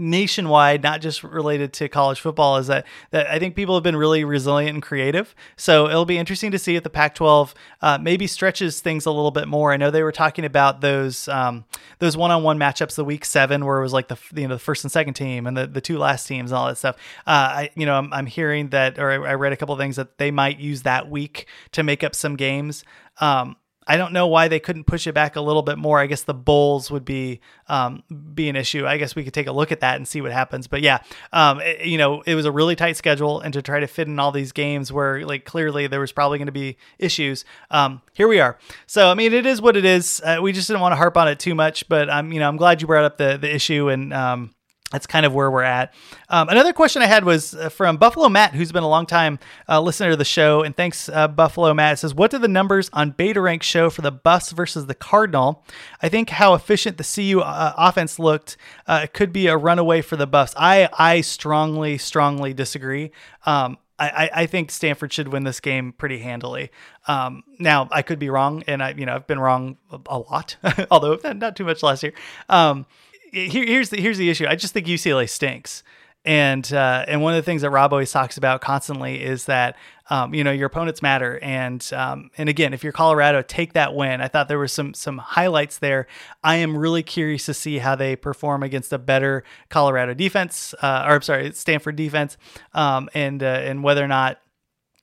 nationwide, 0.00 0.82
not 0.82 1.00
just 1.00 1.22
related 1.22 1.72
to 1.74 1.88
college 1.88 2.20
football, 2.20 2.56
is 2.56 2.66
that 2.68 2.86
that 3.10 3.28
I 3.28 3.38
think 3.38 3.54
people 3.54 3.74
have 3.74 3.84
been 3.84 3.96
really 3.96 4.24
resilient 4.24 4.74
and 4.74 4.82
creative. 4.82 5.34
So 5.56 5.88
it'll 5.88 6.06
be 6.06 6.18
interesting 6.18 6.50
to 6.52 6.58
see 6.58 6.74
if 6.74 6.82
the 6.82 6.90
Pac-12 6.90 7.54
uh, 7.82 7.98
maybe 8.00 8.26
stretches 8.26 8.80
things 8.80 9.06
a 9.06 9.10
little 9.10 9.30
bit 9.30 9.46
more. 9.46 9.72
I 9.72 9.76
know 9.76 9.90
they 9.90 10.02
were 10.02 10.10
talking 10.10 10.44
about 10.44 10.80
those 10.80 11.28
um, 11.28 11.64
those 11.98 12.16
one-on-one 12.16 12.58
matchups 12.58 12.94
the 12.94 13.04
week 13.04 13.24
seven, 13.24 13.64
where 13.64 13.78
it 13.78 13.82
was 13.82 13.92
like 13.92 14.08
the 14.08 14.18
you 14.34 14.48
know 14.48 14.54
the 14.54 14.58
first 14.58 14.82
and 14.82 14.90
second 14.90 15.14
team 15.14 15.46
and 15.46 15.56
the, 15.56 15.66
the 15.66 15.80
two 15.80 15.98
last 15.98 16.26
teams 16.26 16.50
and 16.50 16.58
all 16.58 16.66
that 16.66 16.78
stuff. 16.78 16.96
Uh, 17.26 17.30
I 17.30 17.70
you 17.74 17.84
know 17.84 17.94
I'm, 17.94 18.12
I'm 18.12 18.26
hearing 18.26 18.70
that, 18.70 18.98
or 18.98 19.10
I, 19.10 19.30
I 19.30 19.34
read 19.34 19.52
a 19.52 19.56
couple 19.56 19.76
things 19.76 19.96
that 19.96 20.18
they 20.18 20.30
might 20.30 20.58
use 20.58 20.82
that 20.82 21.10
week 21.10 21.46
to 21.72 21.82
make 21.82 22.02
up 22.02 22.14
some 22.14 22.36
games. 22.36 22.84
Um, 23.20 23.56
I 23.90 23.96
don't 23.96 24.12
know 24.12 24.28
why 24.28 24.46
they 24.46 24.60
couldn't 24.60 24.84
push 24.84 25.08
it 25.08 25.14
back 25.14 25.34
a 25.34 25.40
little 25.40 25.62
bit 25.62 25.76
more. 25.76 25.98
I 25.98 26.06
guess 26.06 26.22
the 26.22 26.32
bowls 26.32 26.92
would 26.92 27.04
be 27.04 27.40
um, 27.66 28.04
be 28.34 28.48
an 28.48 28.54
issue. 28.54 28.86
I 28.86 28.98
guess 28.98 29.16
we 29.16 29.24
could 29.24 29.34
take 29.34 29.48
a 29.48 29.52
look 29.52 29.72
at 29.72 29.80
that 29.80 29.96
and 29.96 30.06
see 30.06 30.20
what 30.20 30.30
happens. 30.30 30.68
But 30.68 30.80
yeah, 30.80 31.00
um, 31.32 31.58
it, 31.60 31.86
you 31.86 31.98
know, 31.98 32.22
it 32.22 32.36
was 32.36 32.44
a 32.44 32.52
really 32.52 32.76
tight 32.76 32.96
schedule, 32.96 33.40
and 33.40 33.52
to 33.52 33.62
try 33.62 33.80
to 33.80 33.88
fit 33.88 34.06
in 34.06 34.20
all 34.20 34.30
these 34.30 34.52
games 34.52 34.92
where 34.92 35.26
like 35.26 35.44
clearly 35.44 35.88
there 35.88 35.98
was 35.98 36.12
probably 36.12 36.38
going 36.38 36.46
to 36.46 36.52
be 36.52 36.76
issues. 37.00 37.44
Um, 37.72 38.00
here 38.12 38.28
we 38.28 38.38
are. 38.38 38.58
So 38.86 39.10
I 39.10 39.14
mean, 39.14 39.32
it 39.32 39.44
is 39.44 39.60
what 39.60 39.76
it 39.76 39.84
is. 39.84 40.22
Uh, 40.24 40.38
we 40.40 40.52
just 40.52 40.68
didn't 40.68 40.82
want 40.82 40.92
to 40.92 40.96
harp 40.96 41.16
on 41.16 41.26
it 41.26 41.40
too 41.40 41.56
much, 41.56 41.88
but 41.88 42.08
I'm 42.08 42.32
you 42.32 42.38
know 42.38 42.48
I'm 42.48 42.58
glad 42.58 42.80
you 42.80 42.86
brought 42.86 43.04
up 43.04 43.18
the 43.18 43.38
the 43.38 43.52
issue 43.52 43.88
and 43.88 44.14
um, 44.14 44.54
that's 44.90 45.06
kind 45.06 45.24
of 45.24 45.32
where 45.32 45.50
we're 45.50 45.62
at. 45.62 45.94
Um, 46.28 46.48
another 46.48 46.72
question 46.72 47.02
I 47.02 47.06
had 47.06 47.24
was 47.24 47.54
uh, 47.54 47.68
from 47.68 47.96
Buffalo 47.96 48.28
Matt, 48.28 48.54
who's 48.54 48.72
been 48.72 48.82
a 48.82 48.88
long 48.88 49.06
time 49.06 49.38
uh, 49.68 49.80
listener 49.80 50.10
to 50.10 50.16
the 50.16 50.24
show, 50.24 50.62
and 50.62 50.76
thanks 50.76 51.08
uh, 51.08 51.28
Buffalo 51.28 51.72
Matt. 51.74 51.94
It 51.94 51.96
says, 51.98 52.14
"What 52.14 52.30
did 52.30 52.42
the 52.42 52.48
numbers 52.48 52.90
on 52.92 53.12
Beta 53.12 53.40
Rank 53.40 53.62
show 53.62 53.90
for 53.90 54.02
the 54.02 54.10
Buffs 54.12 54.52
versus 54.52 54.86
the 54.86 54.94
Cardinal? 54.94 55.64
I 56.02 56.08
think 56.08 56.30
how 56.30 56.54
efficient 56.54 56.98
the 56.98 57.04
CU 57.04 57.40
uh, 57.40 57.72
offense 57.76 58.18
looked 58.18 58.56
uh, 58.86 59.06
could 59.12 59.32
be 59.32 59.46
a 59.46 59.56
runaway 59.56 60.02
for 60.02 60.16
the 60.16 60.26
Buffs. 60.26 60.54
I 60.56 60.88
I 60.98 61.20
strongly 61.20 61.98
strongly 61.98 62.52
disagree. 62.52 63.12
Um, 63.46 63.78
I, 64.00 64.30
I, 64.32 64.46
think 64.46 64.70
Stanford 64.70 65.12
should 65.12 65.28
win 65.28 65.44
this 65.44 65.60
game 65.60 65.92
pretty 65.92 66.20
handily. 66.20 66.70
Um, 67.06 67.44
now 67.58 67.86
I 67.92 68.00
could 68.00 68.18
be 68.18 68.30
wrong, 68.30 68.64
and 68.66 68.82
I 68.82 68.94
you 68.96 69.04
know 69.04 69.14
I've 69.14 69.26
been 69.26 69.38
wrong 69.38 69.76
a, 70.06 70.18
lot, 70.18 70.56
although 70.90 71.18
not 71.34 71.54
too 71.54 71.64
much 71.64 71.82
last 71.82 72.02
year. 72.02 72.14
Um, 72.48 72.86
here, 73.32 73.64
here's 73.66 73.90
the 73.90 74.00
here's 74.00 74.18
the 74.18 74.30
issue. 74.30 74.46
I 74.48 74.56
just 74.56 74.74
think 74.74 74.86
UCLA 74.86 75.28
stinks. 75.28 75.82
And 76.22 76.70
uh, 76.70 77.06
and 77.08 77.22
one 77.22 77.32
of 77.32 77.38
the 77.38 77.42
things 77.42 77.62
that 77.62 77.70
Rob 77.70 77.94
always 77.94 78.12
talks 78.12 78.36
about 78.36 78.60
constantly 78.60 79.22
is 79.22 79.46
that 79.46 79.76
um, 80.10 80.34
you 80.34 80.44
know 80.44 80.50
your 80.50 80.66
opponents 80.66 81.00
matter. 81.00 81.38
And 81.40 81.88
um, 81.94 82.30
and 82.36 82.50
again, 82.50 82.74
if 82.74 82.84
you're 82.84 82.92
Colorado, 82.92 83.40
take 83.40 83.72
that 83.72 83.94
win. 83.94 84.20
I 84.20 84.28
thought 84.28 84.46
there 84.48 84.58
were 84.58 84.68
some 84.68 84.92
some 84.92 85.16
highlights 85.16 85.78
there. 85.78 86.06
I 86.44 86.56
am 86.56 86.76
really 86.76 87.02
curious 87.02 87.46
to 87.46 87.54
see 87.54 87.78
how 87.78 87.94
they 87.94 88.16
perform 88.16 88.62
against 88.62 88.92
a 88.92 88.98
better 88.98 89.44
Colorado 89.70 90.12
defense, 90.12 90.74
uh, 90.82 91.04
or 91.06 91.14
I'm 91.14 91.22
sorry, 91.22 91.52
Stanford 91.52 91.96
defense, 91.96 92.36
um, 92.74 93.08
and 93.14 93.42
uh, 93.42 93.46
and 93.46 93.82
whether 93.82 94.04
or 94.04 94.08
not 94.08 94.40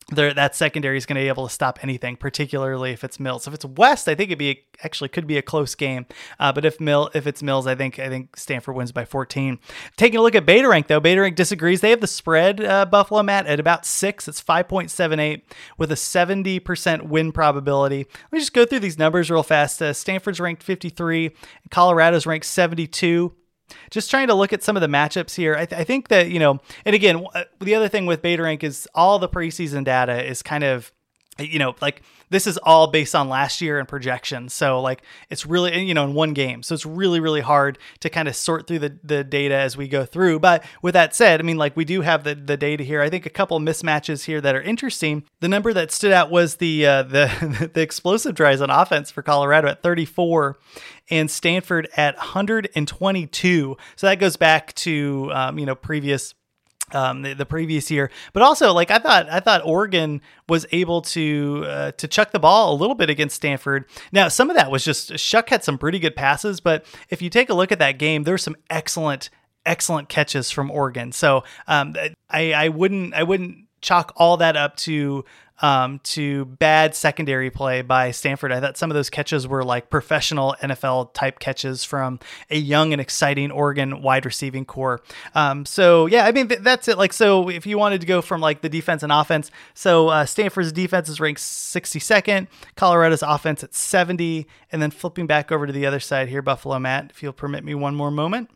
that 0.09 0.55
secondary 0.55 0.97
is 0.97 1.05
going 1.05 1.15
to 1.15 1.21
be 1.21 1.27
able 1.27 1.47
to 1.47 1.53
stop 1.53 1.79
anything, 1.83 2.15
particularly 2.15 2.91
if 2.91 3.03
it's 3.03 3.19
Mills. 3.19 3.45
If 3.45 3.53
it's 3.53 3.65
West, 3.65 4.07
I 4.07 4.15
think 4.15 4.29
it'd 4.29 4.39
be 4.39 4.63
actually 4.81 5.09
could 5.09 5.27
be 5.27 5.37
a 5.37 5.41
close 5.41 5.75
game. 5.75 6.05
Uh, 6.39 6.53
but 6.53 6.63
if 6.63 6.79
Mill 6.79 7.09
if 7.13 7.27
it's 7.27 7.43
Mills, 7.43 7.67
I 7.67 7.75
think 7.75 7.99
I 7.99 8.07
think 8.07 8.37
Stanford 8.37 8.75
wins 8.75 8.93
by 8.93 9.03
14. 9.03 9.59
Taking 9.97 10.19
a 10.19 10.21
look 10.21 10.35
at 10.35 10.45
Beta 10.45 10.69
Rank 10.69 10.87
though, 10.87 11.01
Beta 11.01 11.19
Rank 11.19 11.35
disagrees. 11.35 11.81
They 11.81 11.89
have 11.89 11.99
the 11.99 12.07
spread 12.07 12.63
uh, 12.63 12.85
Buffalo 12.85 13.21
Matt 13.21 13.47
at 13.47 13.59
about 13.59 13.85
six. 13.85 14.29
It's 14.29 14.41
5.78 14.41 15.41
with 15.77 15.91
a 15.91 15.95
70% 15.95 17.01
win 17.03 17.33
probability. 17.33 18.05
Let 18.07 18.31
me 18.31 18.39
just 18.39 18.53
go 18.53 18.65
through 18.65 18.79
these 18.79 18.97
numbers 18.97 19.29
real 19.29 19.43
fast. 19.43 19.81
Uh, 19.81 19.91
Stanford's 19.91 20.39
ranked 20.39 20.63
53, 20.63 21.31
Colorado's 21.69 22.25
ranked 22.25 22.45
72 22.45 23.33
just 23.89 24.09
trying 24.09 24.27
to 24.27 24.33
look 24.33 24.53
at 24.53 24.63
some 24.63 24.75
of 24.75 24.81
the 24.81 24.87
matchups 24.87 25.35
here. 25.35 25.55
I, 25.55 25.65
th- 25.65 25.79
I 25.79 25.83
think 25.83 26.07
that, 26.09 26.29
you 26.29 26.39
know, 26.39 26.59
and 26.85 26.95
again, 26.95 27.25
uh, 27.33 27.43
the 27.59 27.75
other 27.75 27.87
thing 27.87 28.05
with 28.05 28.21
Beta 28.21 28.43
Rank 28.43 28.63
is 28.63 28.87
all 28.93 29.19
the 29.19 29.29
preseason 29.29 29.83
data 29.83 30.23
is 30.23 30.41
kind 30.41 30.63
of 30.63 30.91
you 31.39 31.59
know, 31.59 31.75
like 31.81 32.01
this 32.29 32.47
is 32.47 32.57
all 32.57 32.87
based 32.87 33.15
on 33.15 33.29
last 33.29 33.61
year 33.61 33.79
and 33.79 33.87
projections. 33.87 34.53
So 34.53 34.81
like 34.81 35.01
it's 35.29 35.45
really 35.45 35.81
you 35.81 35.93
know 35.93 36.03
in 36.03 36.13
one 36.13 36.33
game. 36.33 36.63
So 36.63 36.75
it's 36.75 36.85
really 36.85 37.19
really 37.19 37.41
hard 37.41 37.77
to 38.01 38.09
kind 38.09 38.27
of 38.27 38.35
sort 38.35 38.67
through 38.67 38.79
the, 38.79 38.99
the 39.03 39.23
data 39.23 39.55
as 39.55 39.77
we 39.77 39.87
go 39.87 40.05
through. 40.05 40.39
But 40.39 40.63
with 40.81 40.93
that 40.93 41.15
said, 41.15 41.39
I 41.39 41.43
mean 41.43 41.57
like 41.57 41.75
we 41.75 41.85
do 41.85 42.01
have 42.01 42.23
the, 42.23 42.35
the 42.35 42.57
data 42.57 42.83
here. 42.83 43.01
I 43.01 43.09
think 43.09 43.25
a 43.25 43.29
couple 43.29 43.59
mismatches 43.59 44.25
here 44.25 44.41
that 44.41 44.55
are 44.55 44.61
interesting. 44.61 45.23
The 45.39 45.47
number 45.47 45.73
that 45.73 45.91
stood 45.91 46.11
out 46.11 46.29
was 46.29 46.55
the 46.55 46.85
uh, 46.85 47.03
the 47.03 47.71
the 47.73 47.81
explosive 47.81 48.35
drives 48.35 48.61
on 48.61 48.69
offense 48.69 49.11
for 49.11 49.21
Colorado 49.21 49.67
at 49.67 49.83
34 49.83 50.57
and 51.09 51.31
Stanford 51.31 51.87
at 51.95 52.17
122. 52.17 53.77
So 53.95 54.07
that 54.07 54.19
goes 54.19 54.35
back 54.35 54.73
to 54.75 55.31
um, 55.33 55.59
you 55.59 55.65
know 55.65 55.75
previous 55.75 56.33
um, 56.93 57.21
the, 57.21 57.33
the, 57.33 57.45
previous 57.45 57.91
year. 57.91 58.09
But 58.33 58.43
also, 58.43 58.73
like 58.73 58.91
I 58.91 58.99
thought, 58.99 59.29
I 59.29 59.39
thought 59.39 59.61
Oregon 59.65 60.21
was 60.47 60.65
able 60.71 61.01
to 61.03 61.65
uh, 61.67 61.91
to 61.93 62.07
chuck 62.07 62.31
the 62.31 62.39
ball 62.39 62.73
a 62.73 62.77
little 62.77 62.95
bit 62.95 63.09
against 63.09 63.35
Stanford. 63.35 63.85
Now, 64.11 64.27
some 64.27 64.49
of 64.49 64.55
that 64.55 64.71
was 64.71 64.83
just 64.83 65.11
Shough 65.11 65.47
had 65.49 65.63
some 65.63 65.77
pretty 65.77 65.99
good 65.99 66.15
passes, 66.15 66.59
but 66.59 66.85
if 67.09 67.21
you 67.21 67.29
take 67.29 67.49
a 67.49 67.53
look 67.53 67.71
at 67.71 67.79
that 67.79 67.97
game, 67.97 68.23
there's 68.23 68.43
some 68.43 68.55
excellent 68.69 69.29
excellent 69.65 70.07
catches 70.07 70.49
from 70.49 70.71
Oregon. 70.71 71.11
So 71.11 71.43
um, 71.67 71.95
I 72.29 72.53
I 72.53 72.69
wouldn't 72.69 73.13
I 73.13 73.23
wouldn't 73.23 73.65
chalk 73.81 74.13
all 74.15 74.37
that 74.37 74.57
up 74.57 74.75
to 74.77 75.23
um, 75.61 75.99
to 75.99 76.45
bad 76.45 76.95
secondary 76.95 77.49
play 77.49 77.81
by 77.81 78.11
Stanford. 78.11 78.51
I 78.51 78.59
thought 78.59 78.77
some 78.77 78.91
of 78.91 78.95
those 78.95 79.09
catches 79.09 79.47
were 79.47 79.63
like 79.63 79.89
professional 79.89 80.55
NFL 80.61 81.13
type 81.13 81.39
catches 81.39 81.83
from 81.83 82.19
a 82.49 82.57
young 82.57 82.93
and 82.93 83.01
exciting 83.01 83.51
Oregon 83.51 84.01
wide 84.01 84.25
receiving 84.25 84.65
corps. 84.65 85.01
Um, 85.35 85.65
so 85.65 86.05
yeah, 86.05 86.25
I 86.25 86.31
mean 86.31 86.47
th- 86.47 86.61
that's 86.61 86.87
it. 86.87 86.97
Like 86.97 87.13
so, 87.13 87.49
if 87.49 87.65
you 87.65 87.77
wanted 87.77 88.01
to 88.01 88.07
go 88.07 88.21
from 88.21 88.41
like 88.41 88.61
the 88.61 88.69
defense 88.69 89.03
and 89.03 89.11
offense, 89.11 89.51
so 89.73 90.09
uh, 90.09 90.25
Stanford's 90.25 90.71
defense 90.71 91.09
is 91.09 91.19
ranked 91.19 91.41
62nd, 91.41 92.47
Colorado's 92.75 93.23
offense 93.23 93.63
at 93.63 93.73
70, 93.73 94.47
and 94.71 94.81
then 94.81 94.91
flipping 94.91 95.27
back 95.27 95.51
over 95.51 95.65
to 95.65 95.73
the 95.73 95.85
other 95.85 95.99
side 95.99 96.29
here, 96.29 96.41
Buffalo 96.41 96.77
Matt, 96.79 97.11
if 97.11 97.23
you'll 97.23 97.33
permit 97.33 97.63
me 97.63 97.75
one 97.75 97.95
more 97.95 98.11
moment. 98.11 98.49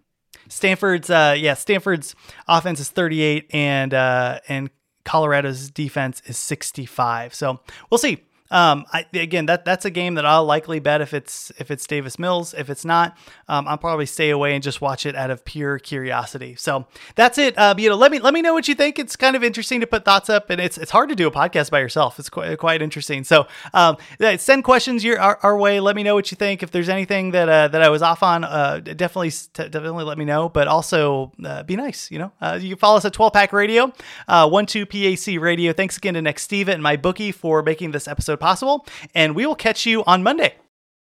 Stanford's 0.48 1.10
uh 1.10 1.36
yeah 1.38 1.54
Stanford's 1.54 2.16
offense 2.48 2.80
is 2.80 2.90
38 2.90 3.54
and 3.54 3.94
uh 3.94 4.40
and 4.48 4.70
Colorado's 5.04 5.70
defense 5.70 6.22
is 6.26 6.38
65. 6.38 7.34
So 7.34 7.60
we'll 7.90 7.98
see. 7.98 8.24
Um, 8.52 8.86
I, 8.92 9.06
again, 9.14 9.46
that 9.48 9.66
that's 9.66 9.86
a 9.86 9.90
game 9.90 10.16
that 10.16 10.26
I'll 10.26 10.46
likely 10.46 10.80
bet 10.80 11.02
if 11.02 11.14
it's 11.14 11.52
if 11.58 11.72
it's 11.72 11.88
Davis 11.88 12.20
Mills. 12.20 12.54
If 12.54 12.70
it's 12.70 12.86
not, 12.86 13.18
um, 13.48 13.68
I'll 13.68 13.78
probably 13.78 14.06
stay 14.06 14.30
away 14.30 14.54
and 14.54 14.62
just 14.62 14.82
watch 14.82 15.06
it 15.06 15.16
out 15.16 15.32
of 15.32 15.46
pure 15.46 15.80
curiosity. 15.80 16.56
So 16.56 16.86
that's 17.16 17.38
it. 17.38 17.58
Uh, 17.58 17.74
you 17.78 17.90
know, 17.90 17.96
let 17.96 18.12
me 18.12 18.20
let 18.20 18.34
me 18.34 18.42
know 18.42 18.54
what 18.54 18.68
you 18.68 18.76
think. 18.76 19.00
It's 19.00 19.16
kind 19.16 19.36
of 19.36 19.44
interesting 19.44 19.80
to 19.80 19.88
put 19.88 20.04
thoughts 20.04 20.30
up, 20.30 20.50
and 20.50 20.60
it's 20.60 20.78
it's 20.78 20.92
hard 20.92 21.10
to 21.10 21.16
do 21.16 21.28
a 21.28 21.32
podcast 21.32 21.72
by 21.72 21.80
yourself. 21.80 22.20
It's 22.20 22.30
quite 22.30 22.58
quite 22.58 22.82
interesting. 22.82 23.24
So 23.24 23.48
um, 23.74 23.98
send 24.38 24.66
questions 24.66 25.04
your 25.04 25.20
our, 25.20 25.40
our, 25.42 25.58
way. 25.58 25.80
Let 25.80 25.96
me 25.96 26.04
know 26.04 26.16
what 26.16 26.30
you 26.32 26.36
think. 26.36 26.62
If 26.62 26.72
there's 26.72 26.90
anything 26.90 27.32
that 27.32 27.48
uh, 27.48 27.70
that 27.70 27.82
I 27.82 27.90
was 27.90 28.02
off 28.02 28.22
on, 28.22 28.44
uh, 28.44 28.80
definitely 28.80 29.32
definitely 29.54 30.04
let 30.04 30.18
me 30.18 30.26
know. 30.26 30.50
But 30.50 30.68
also 30.68 31.32
uh, 31.44 31.64
be 31.64 31.78
nice. 31.78 32.12
You 32.12 32.20
know, 32.20 32.32
uh, 32.42 32.60
you 32.62 32.70
can 32.70 32.78
follow 32.78 32.98
us 32.98 33.06
at 33.06 33.14
12 33.14 33.32
Pack 33.32 33.54
Radio, 33.54 33.94
uh, 34.28 34.50
one 34.50 34.66
two 34.66 34.86
PAC 34.86 35.40
Radio. 35.40 35.72
Thanks 35.72 35.96
again 35.96 36.16
to 36.16 36.22
Nextiva 36.22 36.70
and 36.70 36.84
MyBookie 36.84 37.34
for 37.34 37.64
making 37.64 37.92
this 37.92 38.10
episode 38.10 38.41
possible. 38.42 38.86
And 39.16 39.36
we 39.36 39.46
will 39.46 39.56
catch 39.56 39.86
you 39.86 40.04
on 40.06 40.24
Monday. 40.24 40.56